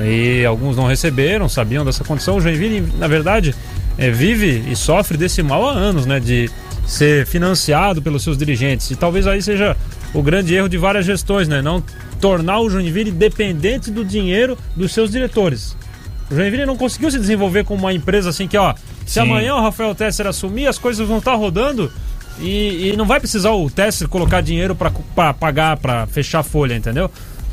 [0.00, 2.37] Aí alguns não receberam, sabiam dessa condição.
[2.37, 3.54] O Joinville, na verdade,
[3.98, 6.18] eh, vive e sofre desse mal há anos, né?
[6.18, 6.50] De
[6.87, 8.90] ser financiado pelos seus dirigentes.
[8.90, 9.77] E talvez aí seja
[10.14, 11.61] o grande erro de várias gestões, né?
[11.61, 11.83] Não
[12.20, 15.77] tornar o Joinville dependente do dinheiro dos seus diretores.
[16.31, 19.20] O Joinville não conseguiu se desenvolver como uma empresa assim que, ó, se Sim.
[19.20, 21.92] amanhã o Rafael Tesser assumir, as coisas vão estar rodando
[22.40, 26.75] e, e não vai precisar o Tesser colocar dinheiro para pagar, para fechar a folha,
[26.75, 27.11] entendeu?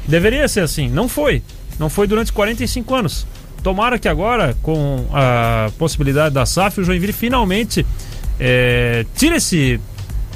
[0.08, 1.42] Deveria ser assim, não foi.
[1.80, 3.28] Não foi durante 45 anos.
[3.62, 7.86] Tomara que agora, com a possibilidade da SAF, o Joinville finalmente
[8.40, 9.80] é, tire esse,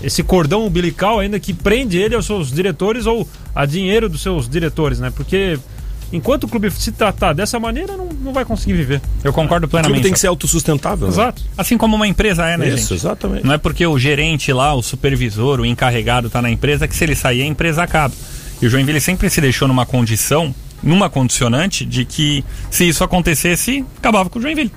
[0.03, 4.47] esse cordão umbilical ainda que prende ele aos seus diretores ou a dinheiro dos seus
[4.47, 5.11] diretores, né?
[5.15, 5.57] Porque
[6.13, 9.01] enquanto o clube se tratar dessa maneira, não, não vai conseguir viver.
[9.23, 10.03] Eu concordo O clube plenamente.
[10.03, 11.07] tem que ser autossustentável.
[11.07, 11.13] né?
[11.13, 11.41] Exato.
[11.57, 12.93] Assim como uma empresa é, né, Isso, gente?
[12.93, 13.45] exatamente.
[13.45, 17.03] Não é porque o gerente lá, o supervisor, o encarregado tá na empresa que se
[17.03, 18.13] ele sair a empresa acaba.
[18.61, 23.83] E o Joinville sempre se deixou numa condição, numa condicionante de que se isso acontecesse,
[23.97, 24.71] acabava com o Joinville.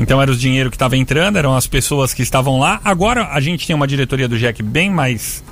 [0.00, 2.80] Então era os dinheiro que estava entrando, eram as pessoas que estavam lá.
[2.82, 5.44] Agora a gente tem uma diretoria do Jack bem mais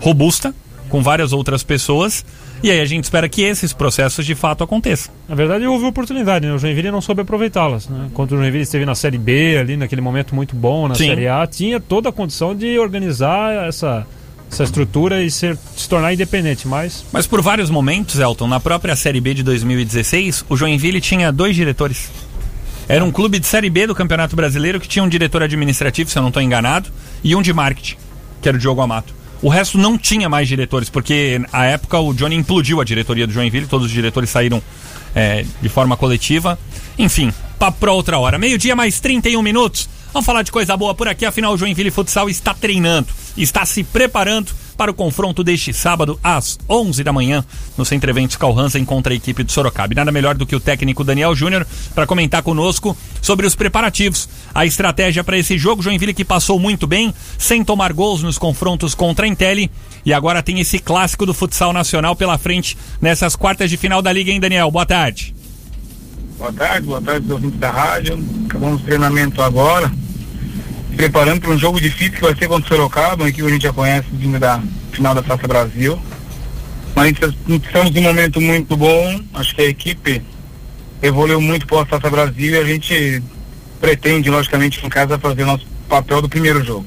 [0.00, 0.52] robusta,
[0.88, 2.24] com várias outras pessoas.
[2.64, 5.12] E aí a gente espera que esses processos de fato aconteçam.
[5.28, 6.52] Na verdade, houve oportunidade, né?
[6.52, 7.88] O Joinville não soube aproveitá-las.
[7.88, 8.08] Né?
[8.10, 11.06] Enquanto o Joinville esteve na Série B, ali naquele momento muito bom, na Sim.
[11.06, 14.06] Série A, tinha toda a condição de organizar essa,
[14.50, 16.68] essa estrutura e ser, se tornar independente.
[16.68, 21.32] Mas Mas por vários momentos, Elton, na própria Série B de 2016, o Joinville tinha
[21.32, 22.10] dois diretores.
[22.88, 26.18] Era um clube de Série B do Campeonato Brasileiro que tinha um diretor administrativo, se
[26.18, 26.90] eu não estou enganado,
[27.22, 27.96] e um de marketing,
[28.40, 29.14] que era o Diogo Amato.
[29.40, 33.32] O resto não tinha mais diretores, porque na época o Johnny implodiu a diretoria do
[33.32, 34.62] Joinville, todos os diretores saíram
[35.14, 36.58] é, de forma coletiva.
[36.98, 38.38] Enfim, papo pra outra hora.
[38.38, 39.88] Meio-dia mais 31 minutos.
[40.12, 43.82] Vamos falar de coisa boa por aqui, afinal o Joinville Futsal está treinando, está se
[43.82, 47.44] preparando para o confronto deste sábado às 11 da manhã
[47.76, 49.94] no Centro Eventos Calhansen contra a equipe de Sorocaba.
[49.94, 54.66] Nada melhor do que o técnico Daniel Júnior para comentar conosco sobre os preparativos, a
[54.66, 55.82] estratégia para esse jogo.
[55.82, 59.70] Joinville que passou muito bem, sem tomar gols nos confrontos contra a Intelli
[60.04, 64.12] e agora tem esse clássico do futsal nacional pela frente nessas quartas de final da
[64.12, 64.70] liga, hein, Daniel?
[64.70, 65.34] Boa tarde.
[66.38, 68.18] Boa tarde, boa tarde, ouvintes da rádio.
[68.46, 69.92] Acabamos o treinamento agora,
[70.96, 73.72] preparando para um jogo difícil que vai ser contra o Sorocaba, que a gente já
[73.72, 74.60] conhece vindo da
[74.92, 75.98] final da Taça Brasil.
[76.94, 77.12] Mas
[77.48, 80.22] estamos num momento muito bom, acho que a equipe
[81.02, 83.22] evoluiu muito pós Taça Brasil e a gente
[83.80, 86.86] pretende, logicamente, em casa fazer nosso papel do primeiro jogo.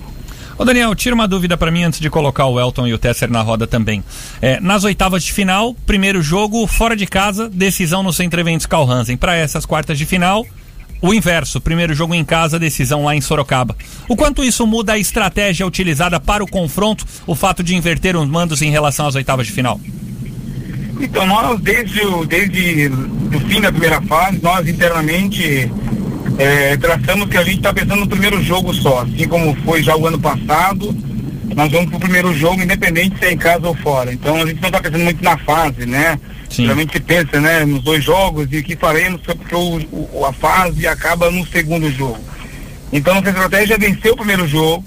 [0.57, 3.29] Ô Daniel, tira uma dúvida para mim antes de colocar o Elton e o Tesser
[3.29, 4.01] na roda também.
[4.41, 9.17] É, nas oitavas de final, primeiro jogo fora de casa, decisão no Centro Eventos Calhansen.
[9.17, 10.45] Para essas quartas de final,
[11.05, 13.75] o inverso, primeiro jogo em casa, decisão lá em Sorocaba.
[14.09, 18.27] O quanto isso muda a estratégia utilizada para o confronto, o fato de inverter os
[18.27, 19.79] mandos em relação às oitavas de final?
[20.99, 25.69] Então nós desde o desde o fim da primeira fase, nós internamente
[26.37, 29.95] é, traçamos que a gente está pensando no primeiro jogo só, assim como foi já
[29.95, 30.95] o ano passado,
[31.55, 34.13] nós vamos pro primeiro jogo, independente se é em casa ou fora.
[34.13, 36.19] Então a gente não está pensando muito na fase, né?
[36.49, 39.77] Geralmente se pensa, né, nos dois jogos e o que faremos porque o,
[40.13, 42.19] o- a fase acaba no segundo jogo.
[42.93, 44.83] Então nossa estratégia é vencer o primeiro jogo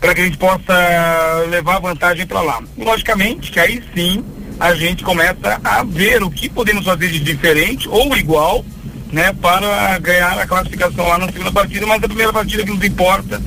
[0.00, 2.62] para que a gente possa levar a vantagem para lá.
[2.76, 4.24] Logicamente que aí sim
[4.58, 8.64] a gente começa a ver o que podemos fazer de diferente ou igual,
[9.10, 12.84] né, para ganhar a classificação lá na segunda partida, mas a primeira partida que nos
[12.84, 13.40] importa,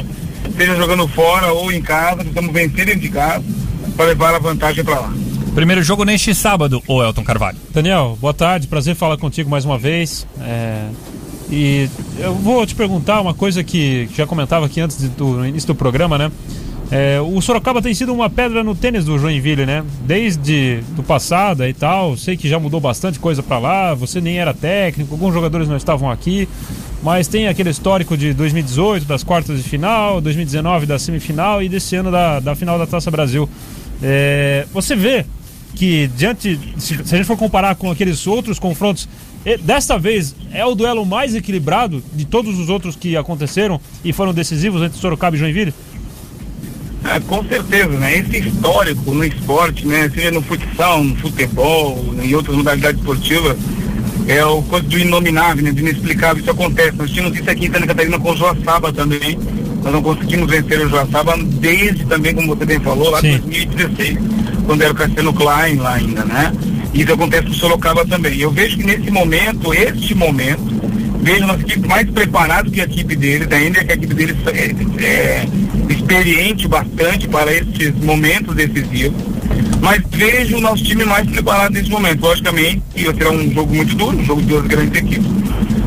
[0.58, 3.44] seja jogando fora ou em casa, precisamos vencer dentro de casa
[3.96, 5.14] para levar a vantagem para lá.
[5.56, 7.58] Primeiro jogo neste sábado, o Elton Carvalho.
[7.72, 10.26] Daniel, boa tarde, prazer falar contigo mais uma vez.
[10.42, 10.88] É,
[11.52, 15.46] e eu vou te perguntar uma coisa que já comentava aqui antes de- do no
[15.48, 16.32] início do programa, né?
[16.96, 19.84] É, o Sorocaba tem sido uma pedra no tênis do Joinville, né?
[20.06, 24.38] Desde do passado e tal, sei que já mudou bastante coisa pra lá, você nem
[24.38, 26.48] era técnico, alguns jogadores não estavam aqui,
[27.02, 31.96] mas tem aquele histórico de 2018, das quartas de final, 2019 da semifinal e desse
[31.96, 33.50] ano da, da final da Taça Brasil.
[34.00, 35.26] É, você vê
[35.74, 39.10] que diante, se, se a gente for comparar com aqueles outros confrontos,
[39.64, 44.32] desta vez é o duelo mais equilibrado de todos os outros que aconteceram e foram
[44.32, 45.74] decisivos entre Sorocaba e Joinville?
[47.06, 48.20] É, com certeza, né?
[48.20, 50.10] Esse histórico no esporte, né?
[50.14, 53.58] Seja no futsal, no futebol, em outras modalidades esportivas,
[54.28, 55.72] é o coisa do inominável, né?
[55.72, 56.42] Do inexplicável.
[56.42, 56.98] Isso acontece.
[56.98, 59.38] Nós tínhamos isso aqui em Santa Catarina com o Joaçaba também.
[59.84, 64.18] Nós não conseguimos vencer o Joaçaba desde também, como você bem falou, lá em 2016,
[64.66, 66.54] quando era o Cassiano Klein lá ainda, né?
[66.94, 68.40] Isso acontece com o Sorocaba também.
[68.40, 70.73] Eu vejo que nesse momento, este momento,
[71.24, 75.04] vejo nossa equipe mais preparada que a equipe deles, ainda que a equipe deles é,
[75.04, 75.48] é
[75.90, 79.24] experiente bastante para esses momentos decisivos.
[79.82, 82.22] Mas vejo o nosso time mais preparado nesse momento.
[82.22, 85.28] Logicamente, será um jogo muito duro, um jogo de duas grandes equipes.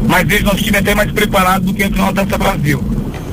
[0.09, 2.83] Mas vejo nosso time até mais preparado do que a final da Taça Brasil.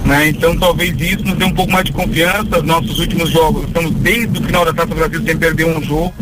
[0.05, 0.29] Né?
[0.29, 2.59] Então talvez isso nos dê um pouco mais de confiança.
[2.59, 6.13] Os nossos últimos jogos, estamos desde o final da Taça Brasil sem perder um jogo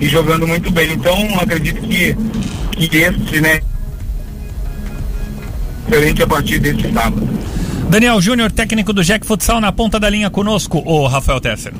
[0.00, 0.92] e jogando muito bem.
[0.92, 2.16] Então acredito que,
[2.72, 3.60] que esse, né,
[5.86, 7.26] diferente a partir desse sábado.
[7.88, 11.72] Daniel Júnior, técnico do Jack Futsal, na ponta da linha conosco, o Rafael Tesser.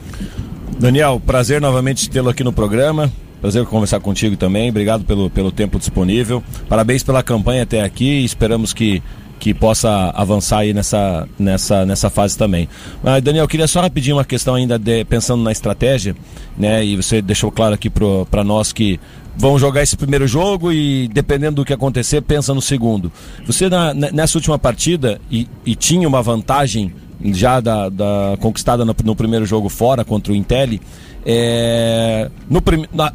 [0.79, 3.11] Daniel, prazer novamente tê-lo aqui no programa.
[3.41, 4.71] Prazer conversar contigo também.
[4.71, 6.43] Obrigado pelo, pelo tempo disponível.
[6.69, 8.25] Parabéns pela campanha até aqui.
[8.25, 9.03] Esperamos que,
[9.39, 12.69] que possa avançar aí nessa, nessa, nessa fase também.
[13.03, 16.15] Mas, Daniel, queria só rapidinho uma questão ainda de, pensando na estratégia,
[16.57, 16.85] né?
[16.85, 19.01] E você deixou claro aqui para nós que
[19.37, 23.13] vão jogar esse primeiro jogo e dependendo do que acontecer, pensa no segundo.
[23.47, 26.93] Você na- ne- nessa última partida e, e tinha uma vantagem
[27.33, 30.81] já da, da- conquistada no, no primeiro jogo fora contra o Intelli.
[31.25, 32.63] é, no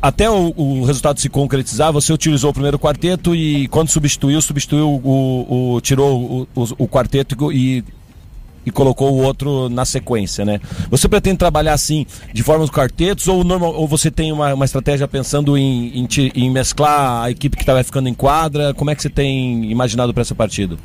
[0.02, 4.90] até o, o resultado se concretizar, você utilizou o primeiro quarteto e quando substituiu, substituiu
[5.04, 7.84] o, o- tirou o- o quarteto e
[8.66, 10.60] e colocou o outro na sequência, né?
[10.90, 14.66] Você pretende trabalhar assim, de forma dos quartetos, ou, normal, ou você tem uma, uma
[14.66, 18.74] estratégia pensando em, em, te- em mesclar a equipe que estava ficando em quadra?
[18.74, 20.78] Como é que você tem imaginado para essa partida?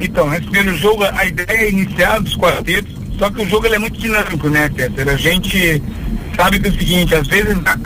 [0.00, 3.78] Então, nesse primeiro jogo, a ideia é iniciar dos quartetos, só que o jogo é
[3.78, 5.08] muito dinâmico, né, Peter?
[5.08, 5.82] A gente
[6.36, 7.78] sabe que é o seguinte, às vezes a-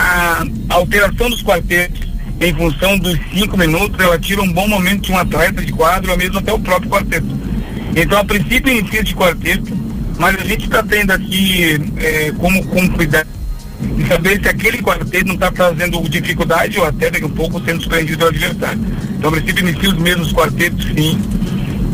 [0.68, 2.00] a alteração dos quartetos
[2.40, 6.10] em função dos cinco minutos, ela tira um bom momento de um atleta de quadro,
[6.10, 7.26] ou mesmo até o próprio quarteto.
[7.96, 9.76] Então, a princípio, inicia de quarteto,
[10.18, 13.28] mas a gente está tendo aqui eh, como, como cuidado
[13.80, 17.80] de saber se aquele quarteto não está trazendo dificuldade ou até daqui a pouco sendo
[17.80, 18.80] surpreendido pelo adversário.
[19.18, 21.18] Então, a princípio, inicia os mesmos quartetos, sim.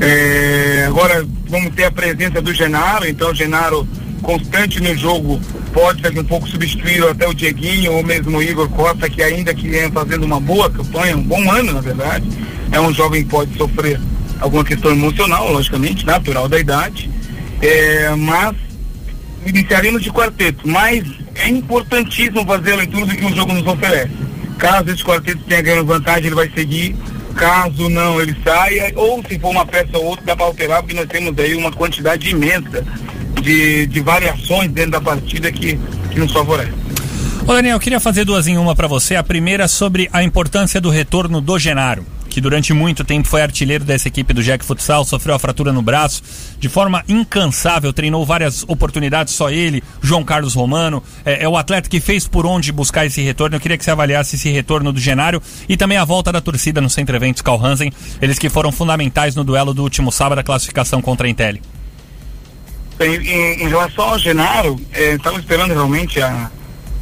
[0.00, 3.88] É, agora vamos ter a presença do Genaro, então o Genaro
[4.22, 5.40] constante no jogo
[5.72, 9.54] pode daqui a pouco substituir até o Dieguinho ou mesmo o Igor Costa, que ainda
[9.54, 12.26] que vem fazendo uma boa campanha, um bom ano na verdade,
[12.72, 14.00] é um jovem que pode sofrer
[14.40, 17.10] alguma questão emocional, logicamente, natural da idade,
[17.62, 18.54] é, mas
[19.46, 24.12] iniciaríamos de quarteto, mas é importantíssimo fazer a leitura do que o jogo nos oferece.
[24.58, 26.96] Caso esse quarteto tenha ganho vantagem, ele vai seguir.
[27.34, 28.92] Caso não, ele saia.
[28.96, 31.70] Ou se for uma peça ou outra, dá para alterar, porque nós temos aí uma
[31.70, 32.84] quantidade imensa
[33.42, 35.78] de, de variações dentro da partida que,
[36.10, 36.72] que nos favorece.
[37.46, 39.14] Ô Daniel, eu queria fazer duas em uma pra você.
[39.14, 42.04] A primeira sobre a importância do retorno do Genaro,
[42.36, 45.80] que durante muito tempo foi artilheiro dessa equipe do Jack Futsal, sofreu a fratura no
[45.80, 46.22] braço,
[46.60, 51.88] de forma incansável, treinou várias oportunidades, só ele, João Carlos Romano, é, é o atleta
[51.88, 53.56] que fez por onde buscar esse retorno.
[53.56, 56.78] Eu queria que você avaliasse esse retorno do Genaro e também a volta da torcida
[56.78, 60.42] no Centro Eventos Carl Hansen, eles que foram fundamentais no duelo do último sábado, a
[60.44, 61.62] classificação contra a Intelli.
[63.00, 66.50] Em, em- em relação ao Genaro, estava esperando realmente a,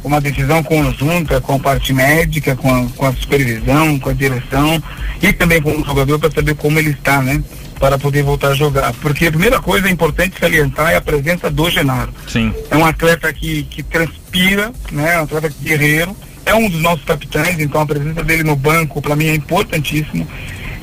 [0.05, 4.81] uma decisão conjunta com a parte médica, com a, com a supervisão, com a direção
[5.21, 7.43] e também com o jogador para saber como ele está, né?
[7.79, 8.93] Para poder voltar a jogar.
[8.93, 12.13] Porque a primeira coisa é importante salientar é a presença do Genaro.
[12.27, 12.53] Sim.
[12.69, 15.19] É um atleta que, que transpira, né?
[15.19, 16.15] Um atleta guerreiro.
[16.45, 20.27] É um dos nossos capitães, então a presença dele no banco para mim é importantíssimo.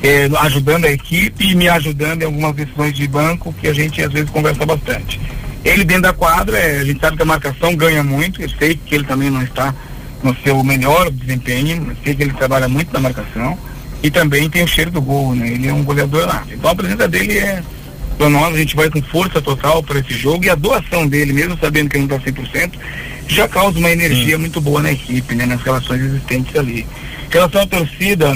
[0.03, 4.03] é, ajudando a equipe e me ajudando em algumas decisões de banco que a gente
[4.03, 5.19] às vezes conversa bastante.
[5.63, 8.75] Ele dentro da quadra, é, a gente sabe que a marcação ganha muito, eu sei
[8.75, 9.73] que ele também não está
[10.21, 13.57] no seu melhor desempenho, eu sei que ele trabalha muito na marcação
[14.01, 15.47] e também tem o cheiro do gol, né?
[15.47, 16.53] Ele é um goleador nato.
[16.53, 17.63] Então a presença dele é
[18.17, 21.33] para nós, a gente vai com força total para esse jogo e a doação dele,
[21.33, 22.73] mesmo sabendo que ele não está 100%,
[23.27, 25.45] já causa uma energia muito boa na equipe, né?
[25.45, 26.85] Nas relações existentes ali.
[27.29, 28.33] Em relação à torcida,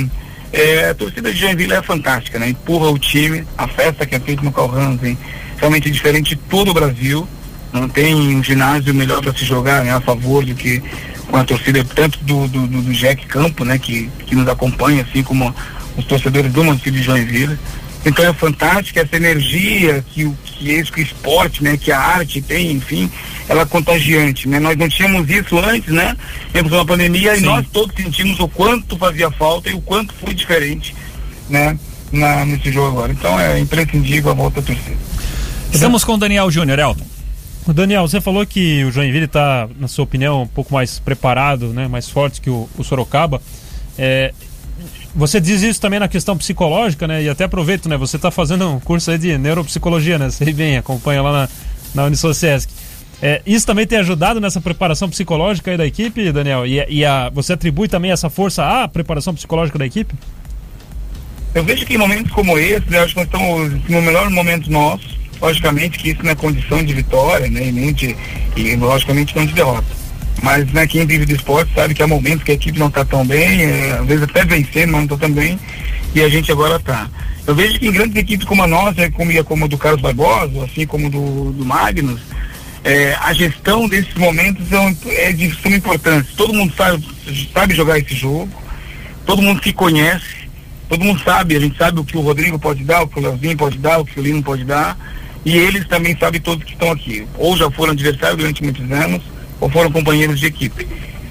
[0.54, 2.50] é, a torcida de Joinville é fantástica, né?
[2.50, 5.18] Empurra o time, a festa que é feita no Carl Hansen,
[5.58, 7.28] realmente diferente de todo o Brasil.
[7.74, 10.82] Não tem um ginásio melhor para se jogar né, a favor do que
[11.30, 15.04] com a torcida, tanto do, do, do, do Jack Campo, né, que, que nos acompanha,
[15.04, 15.54] assim como
[15.98, 17.58] os torcedores do município de Joinville.
[18.06, 22.00] Então é fantástico essa energia que, o- que esse que o esporte, né, que a
[22.00, 23.12] arte tem, enfim,
[23.50, 24.60] ela é contagiante, né?
[24.60, 26.16] Nós não tínhamos isso antes, né?
[26.54, 30.34] Temos uma pandemia e nós todos sentimos o quanto fazia falta e o quanto foi
[30.34, 30.96] diferente,
[31.50, 31.78] né,
[32.12, 33.12] na, nesse jogo agora.
[33.12, 34.98] Então é imprescindível a volta da torcida.
[35.72, 37.06] Estamos com o Daniel Júnior, Elton.
[37.74, 41.88] Daniel, você falou que o Joinville está, na sua opinião, um pouco mais preparado, né,
[41.88, 43.42] mais forte que o, o Sorocaba.
[43.98, 44.34] É,
[45.14, 47.24] você diz isso também na questão psicológica, né?
[47.24, 47.98] E até aproveito, né?
[47.98, 50.30] Você está fazendo um curso aí de neuropsicologia, né?
[50.30, 51.50] Sei bem, acompanha lá na,
[51.96, 52.70] na Unisociesc.
[53.22, 56.68] É, isso também tem ajudado nessa preparação psicológica aí da equipe, Daniel?
[56.68, 60.14] E, e a, você atribui também essa força à preparação psicológica da equipe?
[61.56, 64.72] Eu vejo que em momentos como esse, eu acho que nós estamos no melhor momento
[64.72, 65.18] nosso.
[65.42, 67.68] Logicamente que isso não é condição de vitória, né?
[67.68, 68.16] E, nem de,
[68.56, 69.98] e logicamente não de derrota.
[70.42, 73.04] Mas né, quem vive de esporte sabe que há momentos que a equipe não está
[73.04, 75.60] tão bem, é, às vezes até vencendo, mas não está tão bem,
[76.14, 77.10] e a gente agora está.
[77.46, 80.66] Eu vejo que em grandes equipes como a nossa, como, como a do Carlos Barbosa,
[80.66, 82.22] assim como do, do Magnus,
[82.84, 86.32] é, a gestão desses momentos é, é de suma importância.
[86.36, 87.04] Todo mundo sabe,
[87.54, 88.50] sabe jogar esse jogo,
[89.26, 90.48] todo mundo se conhece,
[90.88, 93.22] todo mundo sabe, a gente sabe o que o Rodrigo pode dar, o que o
[93.22, 94.98] Leozinho pode dar, o que o Lino pode dar,
[95.46, 99.22] e eles também sabem todos que estão aqui, ou já foram adversários durante muitos anos,
[99.60, 100.88] ou foram companheiros de equipe.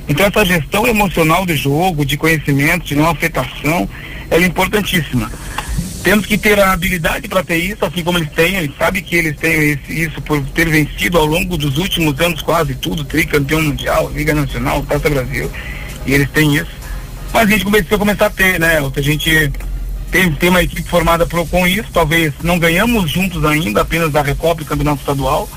[0.08, 3.88] Então essa gestão emocional do jogo, de conhecimento, de não afetação,
[4.30, 5.30] é importantíssima.
[6.02, 9.16] Temos que ter a habilidade para ter isso, assim como eles têm, eles sabem que
[9.16, 13.60] eles têm esse- isso por ter vencido ao longo dos últimos anos quase tudo, tricampeão
[13.60, 15.50] mundial, Liga Nacional, Taça Brasil,
[16.06, 16.70] e eles têm isso.
[17.32, 18.78] Mas a gente começou a começar a ter, né?
[18.78, 19.50] A gente
[20.10, 24.22] tem, tem uma equipe formada pro, com isso, talvez não ganhamos juntos ainda, apenas da
[24.22, 25.48] Recopa e Campeonato Estadual,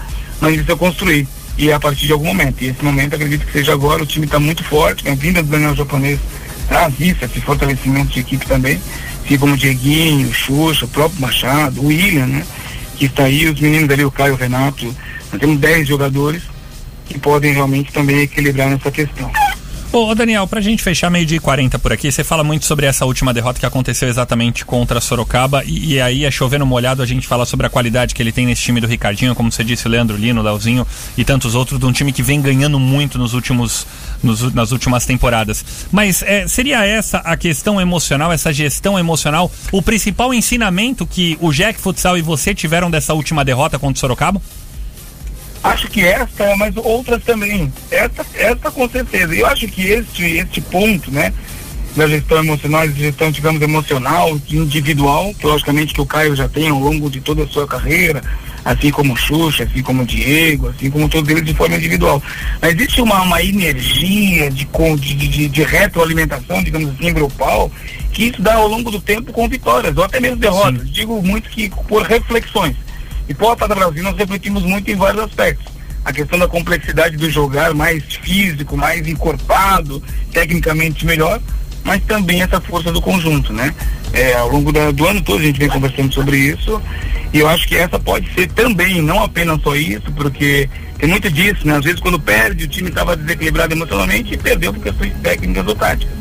[0.41, 1.27] mas isso é construir.
[1.57, 2.61] E é a partir de algum momento.
[2.61, 5.49] E esse momento acredito que seja agora, o time está muito forte, a vinda do
[5.49, 6.19] Daniel Japonês
[6.67, 8.79] traz isso, esse fortalecimento de equipe também,
[9.25, 12.45] assim como o Dieguinho, o Xuxa, o próprio Machado, o William, né?
[12.95, 14.85] que está aí, os meninos ali, o Caio o Renato,
[15.31, 16.43] nós temos 10 jogadores
[17.05, 19.31] que podem realmente também equilibrar nessa questão.
[19.91, 23.07] Ô, Daniel, pra gente fechar meio de 40 por aqui, você fala muito sobre essa
[23.07, 27.25] última derrota que aconteceu exatamente contra Sorocaba e, e aí é chovendo molhado a gente
[27.27, 30.15] fala sobre a qualidade que ele tem nesse time do Ricardinho, como você disse, Leandro
[30.15, 30.85] Lino, Leozinho
[31.17, 33.87] e tantos outros, de um time que vem ganhando muito nos últimos,
[34.21, 35.65] nos- nas últimas temporadas.
[35.91, 41.51] Mas é, seria essa a questão emocional, essa gestão emocional, o principal ensinamento que o
[41.51, 44.39] Jack Futsal e você tiveram dessa última derrota contra Sorocaba?
[45.63, 47.71] Acho que esta, mas outras também.
[47.91, 49.35] Esta, esta com certeza.
[49.35, 51.33] E eu acho que este, este ponto, né,
[51.95, 56.79] da gestão emocional, gestão, digamos, emocional, individual, que logicamente que o Caio já tem ao
[56.79, 58.21] longo de toda a sua carreira,
[58.63, 62.21] assim como o Xuxa, assim como o Diego, assim como todos eles de forma individual.
[62.61, 67.71] Mas existe uma, uma energia de, de, de, de retroalimentação, digamos assim, grupal,
[68.13, 70.89] que isso dá ao longo do tempo com vitórias, ou até mesmo derrotas.
[70.89, 72.75] Digo muito que por reflexões.
[73.29, 75.71] E por Copa do Brasil nós refletimos muito em vários aspectos.
[76.03, 80.01] A questão da complexidade do jogar mais físico, mais encorpado,
[80.33, 81.39] tecnicamente melhor,
[81.83, 83.73] mas também essa força do conjunto, né?
[84.13, 86.81] É, ao longo da- do ano todo a gente vem conversando sobre isso
[87.31, 90.67] e eu acho que essa pode ser também, não apenas só isso, porque
[90.97, 91.77] tem muito disso, né?
[91.77, 95.75] Às vezes quando perde o time estava desequilibrado emocionalmente e perdeu por questões técnicas ou
[95.75, 96.15] táticas.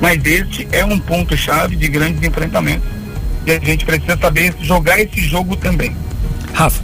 [0.00, 2.88] Mas este é um ponto-chave de grandes enfrentamentos.
[3.46, 5.94] E a gente precisa saber jogar esse jogo também.
[6.54, 6.82] Rafa.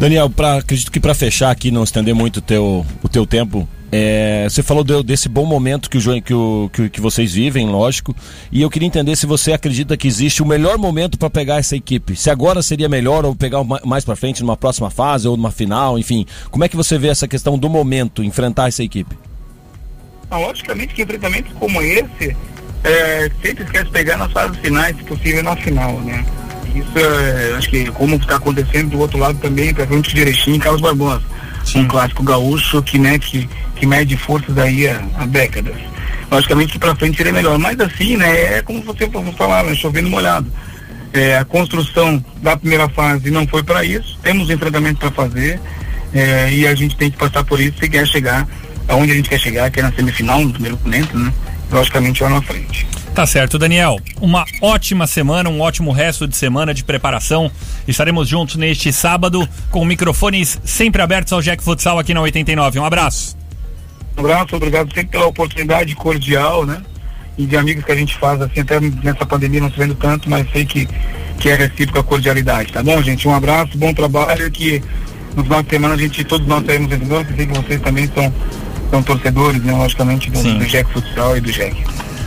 [0.00, 3.68] Daniel, pra, acredito que para fechar aqui, não estender muito o teu, o teu tempo,
[3.92, 7.68] é, você falou do- desse bom momento que, o, que, o, que, que vocês vivem,
[7.68, 8.16] lógico,
[8.50, 11.76] e eu queria entender se você acredita que existe o melhor momento para pegar essa
[11.76, 12.16] equipe.
[12.16, 15.52] Se agora seria melhor ou pegar ma- mais para frente numa próxima fase ou numa
[15.52, 16.26] final, enfim.
[16.50, 19.16] Como é que você vê essa questão do momento, enfrentar essa equipe?
[20.30, 22.34] Ah, logicamente que enfrentamentos como esse
[22.82, 26.24] é, sempre esquece pegar nas fases finais, se possível na final, né?
[26.74, 30.54] Isso é, acho que como está acontecendo do outro lado também, para frente de Erechim
[30.54, 31.22] e Carlos Barbosa.
[31.74, 35.76] Um clássico gaúcho que, né, que, que mede forças aí há, há décadas.
[36.30, 40.10] Logicamente que para frente seria melhor, mas assim, né, é como você falava, né, chovendo
[40.10, 40.50] molhado.
[41.12, 45.60] É, a construção da primeira fase não foi para isso, temos um enfrentamento para fazer
[46.14, 48.48] é, e a gente tem que passar por isso se quer chegar
[48.88, 51.32] aonde a gente quer chegar, que é na semifinal, no primeiro momento, né?
[51.70, 52.86] Logicamente lá na frente.
[53.14, 54.00] Tá certo, Daniel.
[54.22, 57.50] Uma ótima semana, um ótimo resto de semana de preparação.
[57.86, 62.78] Estaremos juntos neste sábado com microfones sempre abertos ao Jack Futsal aqui na 89.
[62.78, 63.36] Um abraço.
[64.16, 66.82] Um abraço, obrigado sempre pela oportunidade cordial, né?
[67.36, 70.30] E de amigos que a gente faz, assim, até nessa pandemia não se vendo tanto,
[70.30, 70.88] mas sei que,
[71.38, 73.28] que é recíproca a cordialidade, tá bom, gente?
[73.28, 74.82] Um abraço, bom trabalho, que
[75.36, 78.10] no final de semana a gente, todos nós saímos vencedores, que sei que vocês também
[78.14, 78.32] são,
[78.90, 79.72] são torcedores, né?
[79.72, 80.58] Logicamente, do, Sim.
[80.58, 81.76] do Jack Futsal e do Jack.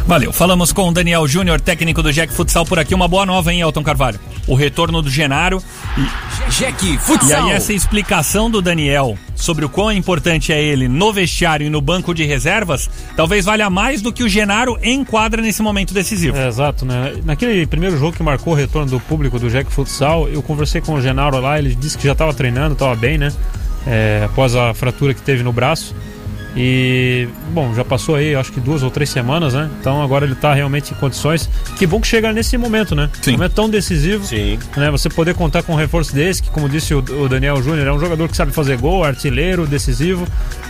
[0.07, 0.31] Valeu.
[0.31, 2.93] Falamos com o Daniel Júnior, técnico do Jack Futsal por aqui.
[2.93, 4.19] Uma boa nova, hein, Elton Carvalho?
[4.47, 5.61] O retorno do Genaro.
[5.97, 6.51] E...
[6.51, 7.45] Jack E Futsal.
[7.45, 11.81] aí essa explicação do Daniel sobre o quão importante é ele no vestiário e no
[11.81, 12.87] banco de reservas,
[13.17, 16.37] talvez valha mais do que o Genaro enquadra nesse momento decisivo.
[16.37, 17.15] É, exato, né?
[17.25, 20.93] Naquele primeiro jogo que marcou o retorno do público do Jack Futsal, eu conversei com
[20.93, 23.33] o Genaro lá, ele disse que já estava treinando, estava bem, né?
[23.87, 25.95] É, após a fratura que teve no braço.
[26.55, 29.69] E, bom, já passou aí, acho que duas ou três semanas, né?
[29.79, 31.49] Então agora ele tá realmente em condições.
[31.77, 33.09] Que bom que chega nesse momento, né?
[33.21, 33.33] Sim.
[33.33, 34.23] Momento tão decisivo.
[34.25, 34.57] Sim.
[34.77, 34.89] Né?
[34.89, 37.91] Você poder contar com um reforço desse, que como disse o, o Daniel Júnior, é
[37.91, 40.25] um jogador que sabe fazer gol, artilheiro, decisivo.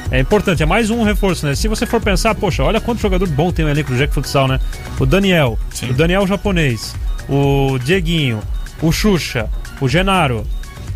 [0.09, 1.53] É importante, é mais um reforço, né?
[1.53, 4.47] Se você for pensar, poxa, olha quanto jogador bom tem o elenco do Jack Futsal,
[4.47, 4.59] né?
[4.99, 6.95] O Daniel, o Daniel japonês,
[7.29, 8.39] o Dieguinho,
[8.81, 10.45] o Xuxa, o Genaro,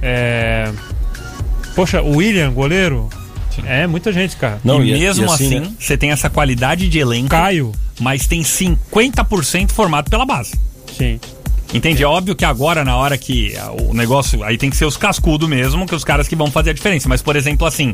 [0.02, 0.72] é...
[1.76, 3.10] Poxa, o William, goleiro.
[3.66, 4.60] É, muita gente, cara.
[4.64, 5.72] Não, e e- mesmo e assim, assim, né?
[5.80, 7.72] você tem essa qualidade de elenco, Caio.
[7.99, 10.53] mas tem 50% formado pela base.
[10.97, 11.20] Sim.
[11.74, 12.01] Entende?
[12.01, 14.43] É óbvio que agora, na hora que ah, o negócio.
[14.43, 17.07] Aí tem que ser os cascudos mesmo, que os caras que vão fazer a diferença.
[17.07, 17.93] Mas, por exemplo, assim,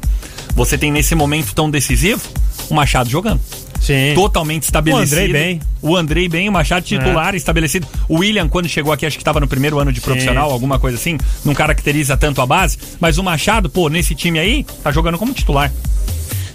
[0.56, 2.22] você tem nesse momento tão decisivo
[2.70, 3.42] o Machado jogando.
[3.86, 4.14] Sim.
[4.16, 5.16] Totalmente estabelecido.
[5.16, 5.60] O Andrei bem.
[5.82, 7.88] O Andrei bem, o Machado titular estabelecido.
[8.10, 10.98] O William, quando chegou aqui, acho que estava no primeiro ano de profissional, alguma coisa
[10.98, 11.18] assim.
[11.44, 12.78] Não caracteriza tanto a base.
[13.00, 15.72] Mas o Machado, pô, nesse time aí, tá jogando como titular.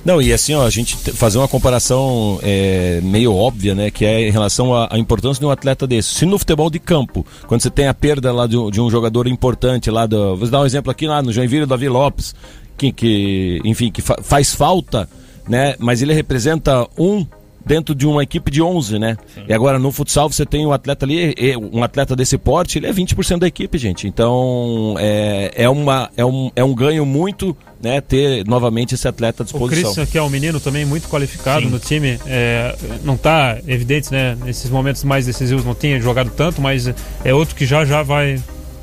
[0.04, 3.90] Não, e assim, ó, a gente te- fazer uma comparação é, meio óbvia, né?
[3.90, 6.08] Que é em relação à, à importância de um atleta desse.
[6.14, 8.90] Se no futebol de campo, quando você tem a perda lá de um, de um
[8.90, 10.36] jogador importante lá do.
[10.36, 12.34] Vou dar um exemplo aqui lá no Joinville, o Davi Lopes,
[12.78, 15.06] que, que enfim, que fa- faz falta,
[15.50, 15.74] né?
[15.80, 17.26] Mas ele representa um
[17.66, 19.18] dentro de uma equipe de 11, né?
[19.48, 21.34] E agora no futsal você tem um atleta ali,
[21.72, 24.06] um atleta desse porte, ele é 20% da equipe, gente.
[24.06, 28.00] Então é, é, uma, é, um, é um ganho muito, né?
[28.00, 29.82] Ter novamente esse atleta à O disposição.
[29.82, 31.70] Christian, que é um menino também muito qualificado Sim.
[31.70, 34.38] no time, é, não tá evidente, né?
[34.44, 36.88] Nesses momentos mais decisivos não tinha jogado tanto, mas
[37.24, 38.40] é outro que já já vai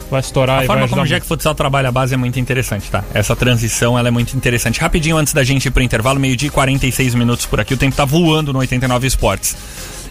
[0.10, 1.10] vai estourar A e forma como o muito.
[1.10, 3.04] Jack Futsal trabalha a base é muito interessante, tá?
[3.14, 4.80] Essa transição ela é muito interessante.
[4.80, 7.96] Rapidinho antes da gente ir pro intervalo, meio-dia e 46 minutos por aqui, o tempo
[7.96, 9.56] tá voando no 89 Esportes.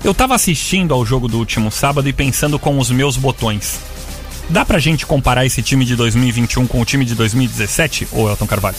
[0.04, 3.80] Eu tava assistindo ao jogo do último sábado e pensando com os meus botões.
[4.48, 8.46] Dá pra gente comparar esse time de 2021 com o time de 2017, ou Elton
[8.46, 8.76] Carvalho?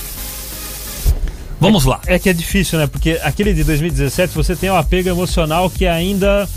[1.59, 1.99] Vamos lá.
[2.05, 2.87] É que é difícil, né?
[2.87, 6.47] Porque aquele de 2017 você tem um apego emocional que ainda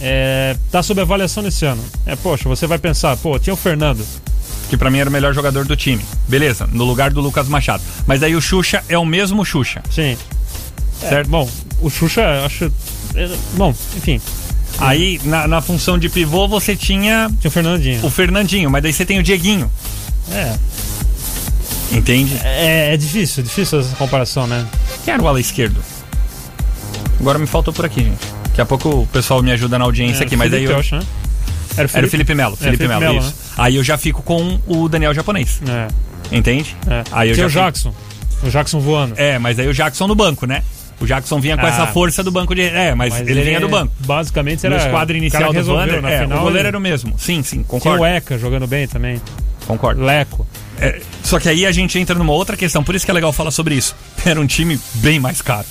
[0.00, 1.82] é, tá sob avaliação nesse ano.
[2.06, 4.04] É, poxa, você vai pensar, pô, tinha o Fernando.
[4.68, 6.04] Que pra mim era o melhor jogador do time.
[6.28, 7.82] Beleza, no lugar do Lucas Machado.
[8.06, 9.82] Mas daí o Xuxa é o mesmo Xuxa.
[9.90, 10.16] Sim.
[11.00, 11.28] Certo?
[11.28, 11.48] bom,
[11.80, 12.72] o Xuxa, acho.
[13.14, 14.20] é, Bom, enfim.
[14.78, 17.28] Aí, na, na função de pivô, você tinha.
[17.40, 18.06] Tinha o Fernandinho.
[18.06, 19.70] O Fernandinho, mas daí você tem o Dieguinho.
[20.30, 20.56] É.
[21.92, 22.40] Entende?
[22.44, 24.64] É, é difícil, difícil essa comparação, né?
[25.04, 25.82] Quem era o ala esquerdo?
[27.18, 28.39] Agora me faltou por aqui, gente.
[28.60, 30.80] Daqui a pouco o pessoal me ajuda na audiência Era aqui, mas Felipe, daí eu.
[30.80, 31.02] acho, né?
[31.78, 33.34] Era Era o Felipe Melo, É, Felipe, Felipe Melo, Melo, isso.
[33.56, 35.60] Aí eu já fico com o Daniel japonês.
[35.66, 35.88] É.
[36.36, 36.76] Entende?
[36.86, 37.02] É.
[37.10, 37.94] Aí eu Tinha já o fico- Jackson.
[38.42, 39.14] O Jackson voando.
[39.16, 40.62] É, mas aí o Jackson no banco, né?
[41.00, 41.68] O Jackson vinha com Ah.
[41.70, 42.60] essa força do banco de.
[42.62, 43.92] É, mas, Mas ele, ele vinha do banco.
[44.00, 46.76] basicamente era No esquadro o inicial que do na é, final o goleiro ele- era
[46.78, 47.14] o mesmo.
[47.18, 48.02] Sim, sim, Tinha concordo.
[48.02, 49.22] o Eca jogando bem também.
[49.66, 50.02] Concordo.
[50.02, 50.46] Leco.
[50.78, 53.32] É, só que aí a gente entra numa outra questão, por isso que é legal
[53.32, 53.96] falar sobre isso.
[54.26, 55.66] Era um time bem mais caro.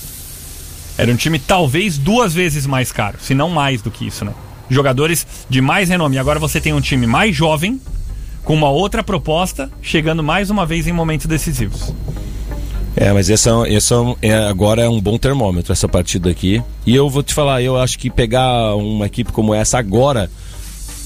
[1.00, 4.34] Era um time talvez duas vezes mais caro, se não mais do que isso, né?
[4.70, 6.18] Jogadores de mais renome.
[6.18, 7.80] Agora você tem um time mais jovem,
[8.44, 11.94] com uma outra proposta, chegando mais uma vez em momentos decisivos.
[12.98, 16.62] É, mas esse, é, esse é, é- agora é um bom termômetro, essa partida aqui.
[16.86, 20.30] E eu vou te falar, eu acho que pegar uma equipe como essa agora,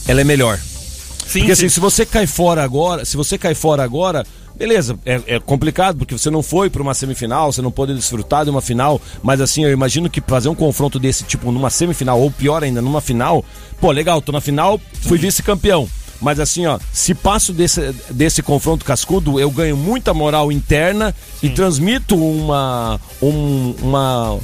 [0.08, 0.58] ela é melhor.
[0.58, 1.68] Sim, porque sim.
[1.68, 4.26] assim, se você cai fora agora, se você cai fora agora,
[4.56, 8.44] beleza, é, é complicado, porque você não foi para uma semifinal, você não pode desfrutar
[8.44, 12.20] de uma final, mas assim, eu imagino que fazer um confronto desse tipo numa semifinal,
[12.22, 13.44] ou pior ainda, numa final,
[13.80, 15.88] pô, legal, tô na final, fui vice-campeão.
[16.22, 21.50] Mas assim, ó, se passo desse, desse confronto cascudo, eu ganho muita moral interna e
[21.50, 24.40] transmito uma, um, uma,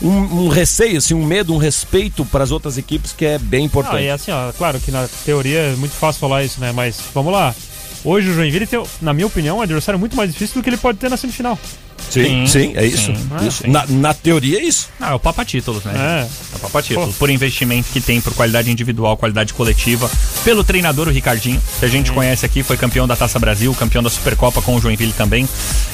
[0.00, 0.10] um,
[0.44, 3.64] um receio, assim, um medo, um respeito para as outras equipes que é bem Ah,
[3.64, 4.04] importante.
[4.04, 6.70] e assim, ó, claro que na teoria é muito fácil falar isso, né?
[6.70, 7.52] Mas vamos lá.
[8.04, 10.76] Hoje o Joinville tem, na minha opinião, um adversário muito mais difícil do que ele
[10.76, 11.58] pode ter na semifinal.
[12.10, 13.06] Sim, sim, é isso.
[13.06, 13.12] sim.
[13.12, 13.28] Isso.
[13.32, 13.70] Ah, sim.
[13.70, 14.88] Na, na teoria é isso.
[15.00, 15.92] Ah, é o Papa Títulos, né?
[15.94, 16.22] É.
[16.22, 17.16] É o Papa Títulos.
[17.16, 20.10] Por investimento que tem, por qualidade individual, qualidade coletiva.
[20.44, 24.02] Pelo treinador, o Ricardinho, que a gente conhece aqui, foi campeão da Taça Brasil, campeão
[24.02, 25.48] da Supercopa com o Joinville também.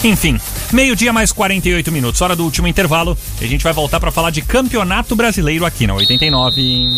[0.05, 0.39] Enfim,
[0.73, 3.17] meio-dia mais 48 minutos, hora do último intervalo.
[3.41, 6.89] E a gente vai voltar para falar de campeonato brasileiro aqui na 89.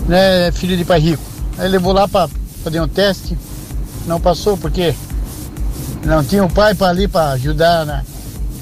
[0.08, 1.24] não é filho de pai rico.
[1.58, 2.30] Aí levou lá para
[2.64, 3.38] fazer um teste,
[4.08, 4.96] não passou porque
[6.04, 8.04] não tinha o pai para ali para ajudar na,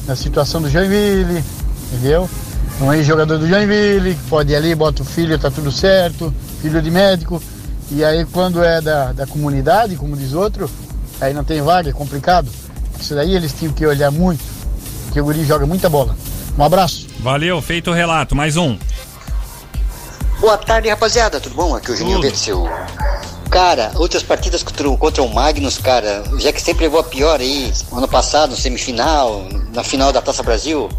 [0.05, 1.43] na situação do Joinville,
[1.91, 2.29] entendeu?
[2.81, 6.81] Um ex-jogador do Joinville, que pode ir ali, bota o filho, tá tudo certo, filho
[6.81, 7.41] de médico.
[7.89, 10.69] E aí quando é da, da comunidade, como diz outro,
[11.19, 12.49] aí não tem vaga, é complicado.
[12.99, 14.43] Isso daí eles tinham que olhar muito,
[15.05, 16.15] porque o Guri joga muita bola.
[16.57, 17.07] Um abraço.
[17.19, 18.35] Valeu, feito o relato.
[18.35, 18.77] Mais um.
[20.39, 21.39] Boa tarde, rapaziada.
[21.39, 21.75] Tudo bom?
[21.75, 22.67] Aqui é o Juninho Verceu.
[23.49, 27.39] Cara, outras partidas contra, o- contra o Magnus, cara, já que sempre levou a pior
[27.39, 30.89] aí, ano passado, no semifinal, na final da Taça Brasil,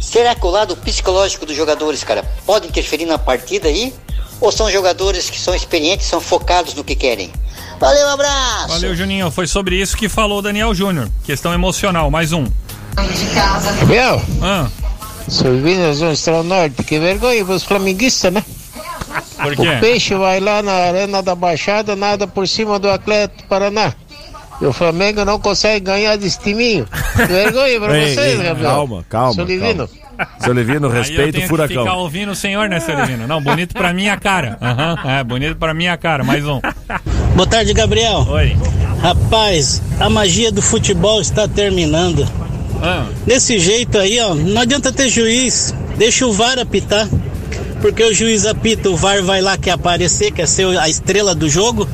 [0.00, 3.92] será que o lado psicológico dos jogadores, cara, pode interferir na partida aí?
[4.40, 7.30] Ou são jogadores que são experientes, são focados no que querem?
[7.78, 8.68] Valeu, um abraço!
[8.68, 9.30] Valeu, Juninho.
[9.30, 11.10] Foi sobre isso que falou o Daniel Júnior.
[11.24, 12.10] Questão emocional.
[12.10, 12.44] Mais um.
[13.86, 14.66] Meu, Ah,
[15.28, 18.42] sou Vina Zona Norte, que vergonha pros flamenguistas, né?
[19.42, 19.76] Por O quê?
[19.80, 23.92] peixe vai lá na Arena da Baixada, nada por cima do Atlético Paraná.
[24.60, 26.86] E o Flamengo não consegue ganhar desse timinho.
[27.16, 28.70] Vergonha pra Ei, vocês, ei, Gabriel.
[28.70, 29.32] calma, calma.
[30.38, 31.76] Seu Levino, Aí eu respeita tenho o furacão.
[31.76, 33.26] que ficar ouvindo o senhor, né, seu Levino?
[33.26, 34.58] Não, bonito pra minha cara.
[34.60, 36.22] Aham, é, bonito pra minha cara.
[36.22, 36.60] Mais um.
[37.34, 38.26] Boa tarde, Gabriel.
[38.28, 38.54] Oi.
[39.00, 42.28] Rapaz, a magia do futebol está terminando.
[42.82, 43.06] Ah.
[43.26, 45.74] Desse jeito aí, ó, não adianta ter juiz.
[45.96, 47.08] Deixa o VAR apitar.
[47.80, 51.48] Porque o juiz apita, o VAR vai lá quer aparecer, quer ser a estrela do
[51.48, 51.88] jogo.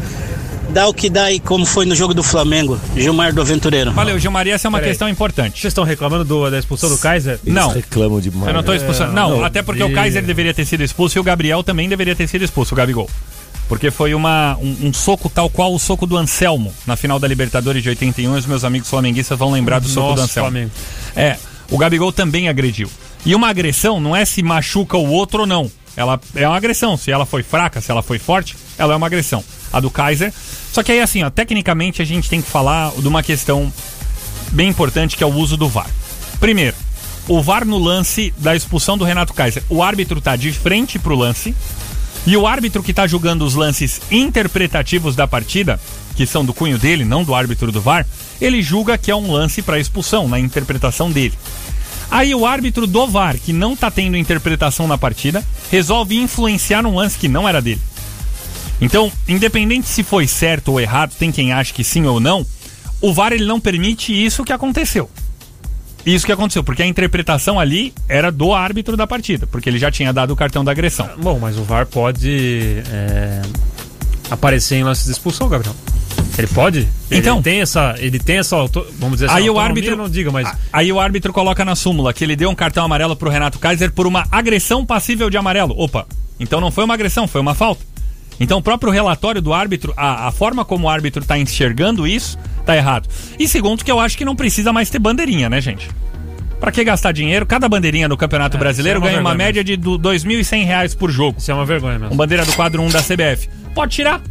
[0.71, 2.79] Dá o que dá aí, como foi no jogo do Flamengo.
[2.97, 3.93] Gilmar do Aventureiro.
[3.93, 4.91] Valeu, Gilmar, essa é uma Peraí.
[4.91, 5.61] questão importante.
[5.61, 7.39] Vocês estão reclamando do- da expulsão do Kaiser?
[7.45, 7.71] Não.
[7.71, 8.49] reclamam demais.
[8.49, 9.13] Eu não tô expulsando.
[9.13, 11.89] Não, não, até porque e- o Kaiser deveria ter sido expulso e o Gabriel também
[11.89, 13.09] deveria ter sido expulso, o Gabigol.
[13.69, 17.27] Porque foi uma, um, um soco tal qual o soco do Anselmo na final da
[17.27, 18.35] Libertadores de 81.
[18.35, 20.51] Os meus amigos flamenguistas vão lembrar do soco do Nossa, Anselmo.
[20.51, 20.71] Flamengo.
[21.17, 21.37] É,
[21.71, 22.91] o Gabigol também agrediu.
[23.27, 25.69] E uma agressão não é se machuca o outro ou não.
[25.97, 26.97] Ela é uma agressão.
[26.97, 29.43] Se ela foi fraca, se ela foi forte, ela é uma agressão.
[29.73, 30.33] A do Kaiser.
[30.73, 33.73] Só que aí, assim, ó, tecnicamente a gente tem que falar de uma questão
[34.53, 35.91] bem importante que é o uso do VAR.
[36.39, 36.77] Primeiro,
[37.27, 39.65] o VAR no lance da expulsão do Renato Kaiser.
[39.69, 41.53] O árbitro tá de frente pro lance.
[42.25, 45.81] E o árbitro que tá julgando os lances interpretativos da partida,
[46.15, 48.07] que são do cunho dele, não do árbitro do VAR,
[48.41, 51.35] ele julga que é um lance para expulsão, na interpretação dele.
[52.11, 56.95] Aí o árbitro do VAR, que não tá tendo interpretação na partida, resolve influenciar num
[56.95, 57.81] lance que não era dele.
[58.81, 62.47] Então, independente se foi certo ou errado, tem quem acha que sim ou não,
[63.01, 65.11] o VAR ele não permite isso que aconteceu.
[66.05, 69.91] Isso que aconteceu, porque a interpretação ali era do árbitro da partida, porque ele já
[69.91, 71.11] tinha dado o cartão da agressão.
[71.19, 73.43] Bom, mas o VAR pode é,
[74.31, 75.75] aparecer em lance de expulsão, Gabriel.
[76.39, 76.89] Ele pode?
[77.11, 77.37] Então.
[77.37, 77.95] Ele tem essa.
[77.99, 78.57] Ele tem essa.
[78.99, 80.53] Vamos dizer assim, Aí o árbitro não diga, mas.
[80.73, 83.93] Aí o árbitro coloca na súmula que ele deu um cartão amarelo pro Renato Kaiser
[83.93, 85.75] por uma agressão passível de amarelo.
[85.79, 86.07] Opa,
[86.39, 87.85] então não foi uma agressão, foi uma falta.
[88.39, 92.39] Então o próprio relatório do árbitro, a, a forma como o árbitro tá enxergando isso,
[92.67, 93.09] tá errado.
[93.39, 95.89] E segundo que eu acho que não precisa mais ter bandeirinha, né, gente?
[96.61, 97.47] Pra que gastar dinheiro?
[97.47, 101.11] Cada bandeirinha no Campeonato É, Brasileiro é uma ganha uma média de 2.100 reais por
[101.11, 101.39] jogo.
[101.39, 102.11] Isso é uma vergonha mesmo.
[102.11, 103.49] Com bandeira do quadro 1 da CBF.
[103.75, 104.23] Pode tirar.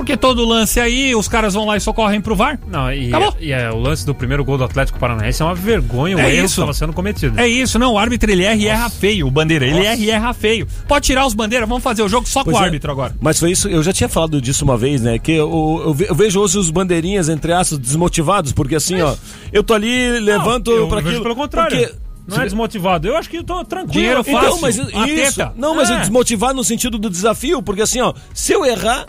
[0.00, 2.58] Porque todo lance aí, os caras vão lá e socorrem pro VAR.
[2.66, 3.34] Não, e, Acabou.
[3.38, 6.34] e é, o lance do primeiro gol do Atlético Paranaense é uma vergonha o É
[6.34, 6.54] erro isso.
[6.54, 7.38] que estava sendo cometido.
[7.38, 7.92] É isso, não.
[7.92, 9.66] O árbitro ele erra e erra feio, o bandeira.
[9.66, 9.86] Ele Nossa.
[9.88, 10.66] erra e erra feio.
[10.88, 12.66] Pode tirar os bandeiras, vamos fazer o jogo só Pois com o é.
[12.66, 13.14] árbitro agora.
[13.20, 15.18] Mas foi isso, eu já tinha falado disso uma vez, né?
[15.18, 19.14] Que eu, eu ve- eu vejo hoje os bandeirinhas, entre aspas, desmotivados, porque assim, ó,
[19.52, 21.22] eu tô ali, levanto eu pra aquilo.
[21.22, 21.76] pelo contrário.
[21.78, 21.94] porque-
[22.26, 23.08] Não é desmotivado.
[23.08, 23.92] Eu acho que eu tô tranquilo.
[23.92, 24.30] Dinheiro aqui.
[24.32, 24.48] fácil.
[24.48, 25.40] Então, mas isso.
[25.56, 25.94] Não, mas É.
[25.94, 29.06] eu desmotivar no sentido do desafio, porque assim, ó, se eu errar,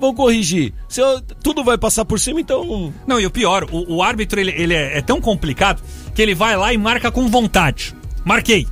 [0.00, 0.72] vão corrigir.
[0.88, 2.92] Se eu, tudo vai passar por cima, então.
[3.06, 5.82] Não, e o pior, o, o árbitro ele, ele é, é tão complicado
[6.14, 7.94] que ele vai lá e marca com vontade.
[8.24, 8.66] Marquei.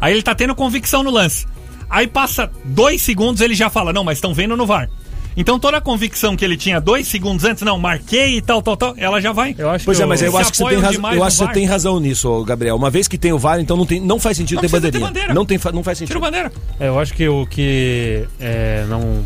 [0.00, 1.46] Aí ele tá tendo convicção no lance.
[1.88, 4.88] Aí passa dois segundos ele já fala, não, mas estão vendo no VAR.
[5.36, 8.76] Então toda a convicção que ele tinha dois segundos antes, não, marquei e tal, tal,
[8.76, 9.54] tal, ela já vai.
[9.56, 11.44] Eu acho Pois que é, mas eu- acho que você tem, razão, eu acho que
[11.46, 12.76] você tem razão nisso, Gabriel.
[12.76, 14.92] Uma vez que tem o VAR, então não, tem, não faz sentido Não ter precisa
[14.92, 15.08] ter bandeirinha.
[15.28, 15.34] bandeira.
[15.34, 16.08] Não, tem, não faz sentido.
[16.14, 16.52] Tira o bandeira.
[16.80, 19.24] É, eu acho que o que é, não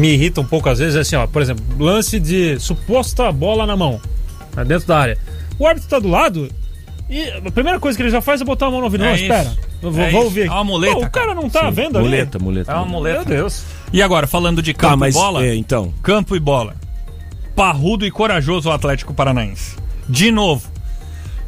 [0.00, 3.66] me irrita um pouco às vezes é assim, ó, por exemplo, lance de suposta bola
[3.66, 4.00] na mão,
[4.56, 5.18] né, dentro da área.
[5.58, 6.48] O árbitro tá do lado
[7.08, 9.04] e a primeira coisa que ele já faz é botar a mão no ouvido.
[9.04, 9.24] É não, isso.
[9.24, 9.52] espera.
[9.82, 10.46] Eu vou, É vou ouvir.
[10.46, 12.08] É uma muleta, Pô, o cara não tá Sim, vendo ali.
[12.08, 12.72] muleta, muleta.
[12.72, 13.18] É uma muleta.
[13.28, 13.64] Meu Deus.
[13.92, 15.92] E agora, falando de campo Tá, mas e bola, é, então.
[16.02, 16.74] campo e bola.
[17.56, 19.76] Parrudo e corajoso o Atlético Paranaense.
[20.08, 20.66] De novo.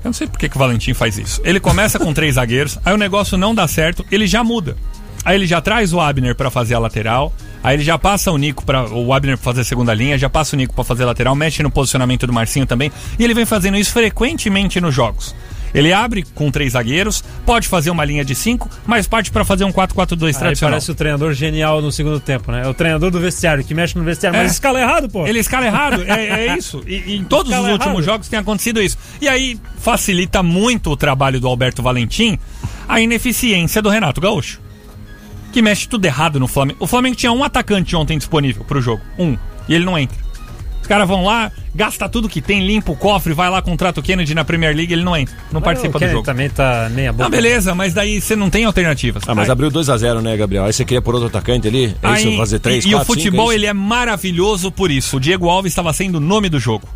[0.05, 1.40] Eu não sei por que, que o Valentim faz isso.
[1.44, 4.76] Ele começa com três zagueiros, aí o negócio não dá certo, ele já muda.
[5.24, 7.32] Aí ele já traz o Abner pra fazer a lateral,
[7.63, 10.29] aí ele já passa o Nico para o Abner pra fazer a segunda linha, já
[10.31, 13.45] passa o Nico pra fazer lateral, mexe no posicionamento do Marcinho também, e ele vem
[13.47, 15.35] fazendo isso frequentemente nos jogos.
[15.75, 19.65] Ele abre com três zagueiros, pode fazer uma linha de cinco, mas parte pra fazer
[19.65, 20.73] um 4-4-2 Aí tradicional.
[20.75, 22.61] parece o treinador genial no segundo tempo, né?
[22.63, 24.43] É o treinador do vestiário que mexe no vestiário, É.
[24.43, 25.27] mas escala errado, pô.
[25.27, 26.83] Ele escala errado, é, é isso.
[26.87, 28.05] E, e em todos os Escala últimos errado.
[28.05, 28.99] jogos tem acontecido isso.
[29.19, 32.39] E aí facilita muito o trabalho do Alberto Valentim
[32.87, 34.61] a ineficiência do Renato Gaúcho.
[35.53, 36.78] Que mexe tudo errado no Flamengo.
[36.80, 39.03] O Flamengo tinha um atacante ontem disponível pro jogo.
[39.18, 39.36] Um.
[39.68, 40.16] E ele não entra.
[40.80, 44.03] Os caras vão lá, gasta tudo que tem, limpa o cofre, vai lá, contrata o
[44.03, 46.26] Kennedy na Premier League, ele não entra, não Mas participa o do Kennedy jogo.
[46.26, 47.24] também tá meia boca.
[47.26, 49.22] Ah, beleza, mas daí você não tem alternativas.
[49.28, 50.64] Ah, mas Aí- abriu 2x0, né, Gabriel?
[50.64, 51.94] Aí você queria por outro atacante ali?
[52.03, 52.28] É isso?
[52.28, 55.18] Aí- Fazer 3, e, 4, e o futebol ele é maravilhoso por isso.
[55.18, 56.88] O Diego Alves estava sendo o nome do jogo.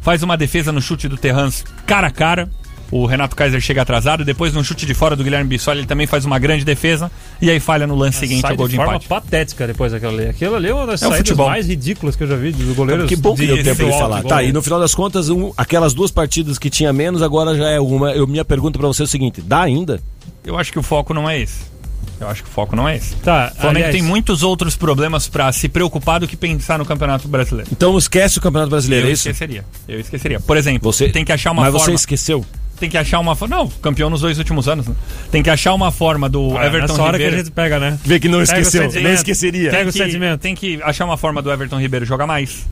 [0.00, 2.48] Faz uma defesa no chute do Terrans cara a cara.
[2.90, 4.24] O Renato Kaiser chega atrasado.
[4.24, 7.10] Depois, no chute de fora do Guilherme Bissoli, ele também faz uma grande defesa.
[7.40, 9.08] E aí falha no lance seguinte ao gol de de forma empate.
[9.08, 10.28] patética depois daquilo ali.
[10.28, 11.48] Aquilo ali é uma das É o saídas futebol.
[11.48, 13.06] mais ridículas que eu já vi do goleiro.
[13.06, 14.22] Que bom que deu tempo de falar.
[14.22, 17.68] Tá, e no final das contas, um- aquelas duas partidas que tinha menos, agora já
[17.68, 18.12] é uma.
[18.12, 20.00] Eu, minha pergunta pra você é o seguinte: dá ainda?
[20.44, 21.72] Eu acho que o foco não é esse.
[22.20, 23.16] Eu acho que o foco não é esse.
[23.16, 26.84] Tá, o Flamengo aliás- tem muitos outros problemas pra se preocupar do que pensar no
[26.86, 27.68] Campeonato Brasileiro.
[27.72, 29.28] Então esquece o Campeonato Brasileiro, eu é isso?
[29.28, 29.64] esqueceria.
[29.88, 30.38] Eu esqueceria.
[30.38, 31.86] Por exemplo, Você- tem que achar uma Mas forma.
[31.86, 32.44] você esqueceu?
[32.78, 33.56] Tem que achar uma forma.
[33.56, 34.86] Não, campeão nos dois últimos anos.
[34.88, 34.94] Né?
[35.30, 37.32] Tem que achar uma forma do Ah, Everton nessa hora Ribeiro.
[37.32, 37.98] que a gente pega, né?
[38.04, 39.70] Vê que não Pega o esqueceu, nem esqueceria.
[39.70, 40.40] Pega Tem o que, sentimento.
[40.40, 42.66] tem que achar uma forma do Everton Ribeiro jogar mais.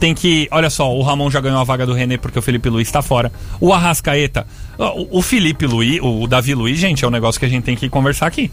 [0.00, 0.48] Tem que.
[0.50, 3.02] Olha só, o Ramon já ganhou a vaga do René porque o Felipe Luiz está
[3.02, 3.30] fora.
[3.60, 4.46] O Arrascaeta.
[4.78, 7.76] O, o Felipe Luiz, o Davi Luiz, gente, é um negócio que a gente tem
[7.76, 8.50] que conversar aqui.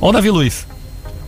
[0.00, 0.66] Ó, o Davi Luiz.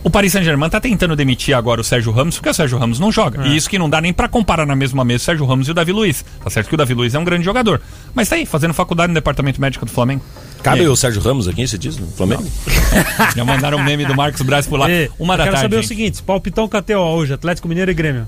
[0.03, 3.11] O Paris Saint-Germain tá tentando demitir agora o Sérgio Ramos porque o Sérgio Ramos não
[3.11, 3.43] joga.
[3.43, 3.47] É.
[3.49, 5.71] E isso que não dá nem pra comparar na mesma mesa o Sérgio Ramos e
[5.71, 6.23] o Davi Luiz.
[6.41, 7.81] Tá certo que o Davi Luiz é um grande jogador.
[8.13, 10.21] Mas tá aí, fazendo faculdade no departamento médico do Flamengo.
[10.63, 11.97] Cabe E o Sérgio Ramos aqui, você diz?
[11.97, 12.45] No Flamengo?
[13.35, 14.89] Já mandaram um meme do Marcos Braz por lá.
[14.89, 15.71] E, Uma eu da quero tarde.
[15.73, 18.27] saber o seguinte: palpitão KTO hoje, Atlético Mineiro e Grêmio.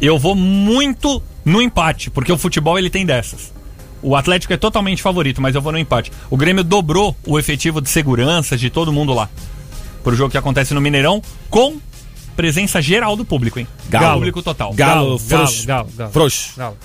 [0.00, 3.52] Eu vou muito no empate, porque o futebol ele tem dessas.
[4.02, 6.12] O Atlético é totalmente favorito, mas eu vou no empate.
[6.30, 9.28] O Grêmio dobrou o efetivo de segurança de todo mundo lá.
[10.04, 11.80] Pro jogo que acontece no Mineirão, com
[12.36, 13.66] presença geral do público, hein?
[13.88, 14.18] Galo.
[14.18, 14.72] Público total.
[14.74, 15.66] Galo, Galo, frouxo.
[15.66, 16.12] Galo, Galo.
[16.12, 16.52] Frouxo.
[16.56, 16.76] Galo.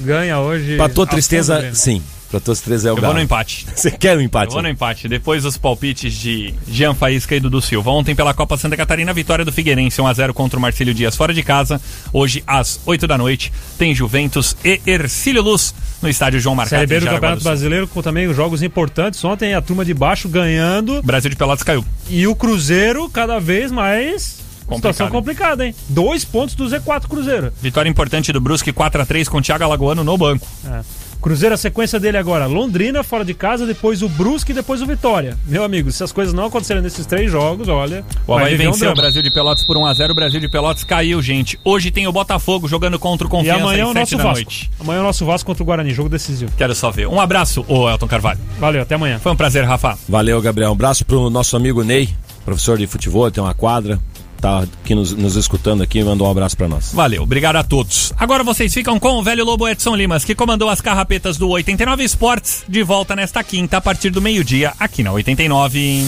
[0.00, 0.76] Ganha hoje.
[0.76, 2.02] Pra tua tristeza, sim.
[2.30, 3.06] Pra tua tristeza é o Eu Galo.
[3.08, 3.66] vou no empate.
[3.74, 4.52] Você quer o Eu empate?
[4.52, 5.06] vou no empate.
[5.08, 7.90] Depois os palpites de Jean Faísca e Dudu Silva.
[7.90, 11.42] Ontem pela Copa Santa Catarina, vitória do Figueirense 1x0 contra o Marcílio Dias fora de
[11.42, 11.80] casa.
[12.12, 16.80] Hoje, às 8 da noite, tem Juventus e Ercílio Luz no estádio João Marcado.
[16.80, 17.44] Série B do Campeonato do.
[17.44, 19.22] Brasileiro com também os jogos importantes.
[19.24, 21.00] Ontem a turma de baixo ganhando.
[21.02, 21.84] Brasil de Pelotas caiu.
[22.10, 24.44] E o Cruzeiro cada vez mais.
[24.66, 25.72] Complicado, Situação complicada, hein?
[25.88, 27.52] Dois pontos do Z4 Cruzeiro.
[27.62, 30.44] Vitória importante do Brusque 4x3 com o Thiago Alagoano no banco.
[30.66, 30.80] É.
[31.20, 34.86] Cruzeiro, a sequência dele agora: Londrina fora de casa, depois o Brusque e depois o
[34.86, 35.36] Vitória.
[35.46, 38.04] Meu amigo, se as coisas não acontecerem nesses três jogos, olha.
[38.26, 38.94] O Havaí viver um venceu o.
[38.94, 40.10] Brasil de Pelotas por 1x0.
[40.10, 41.58] O Brasil de Pelotas caiu, gente.
[41.64, 44.16] Hoje tem o Botafogo jogando contra o E Confiança amanhã é às o 7 nosso
[44.16, 44.34] da Vasco.
[44.44, 44.70] noite.
[44.80, 46.52] Amanhã é o nosso Vasco contra o Guarani, jogo decisivo.
[46.56, 47.08] Quero só ver.
[47.08, 48.38] Um abraço, ô Elton Carvalho.
[48.58, 49.18] Valeu, até amanhã.
[49.18, 49.98] Foi um prazer, Rafa.
[50.08, 50.70] Valeu, Gabriel.
[50.70, 52.08] Um abraço pro nosso amigo Ney,
[52.44, 53.98] professor de futebol, tem uma quadra.
[54.40, 56.92] Tá aqui nos, nos escutando aqui, mandou um abraço pra nós.
[56.92, 58.12] Valeu, obrigado a todos.
[58.16, 62.04] Agora vocês ficam com o velho Lobo Edson Limas, que comandou as carrapetas do 89
[62.04, 66.04] Esportes, de volta nesta quinta, a partir do meio-dia, aqui na 89.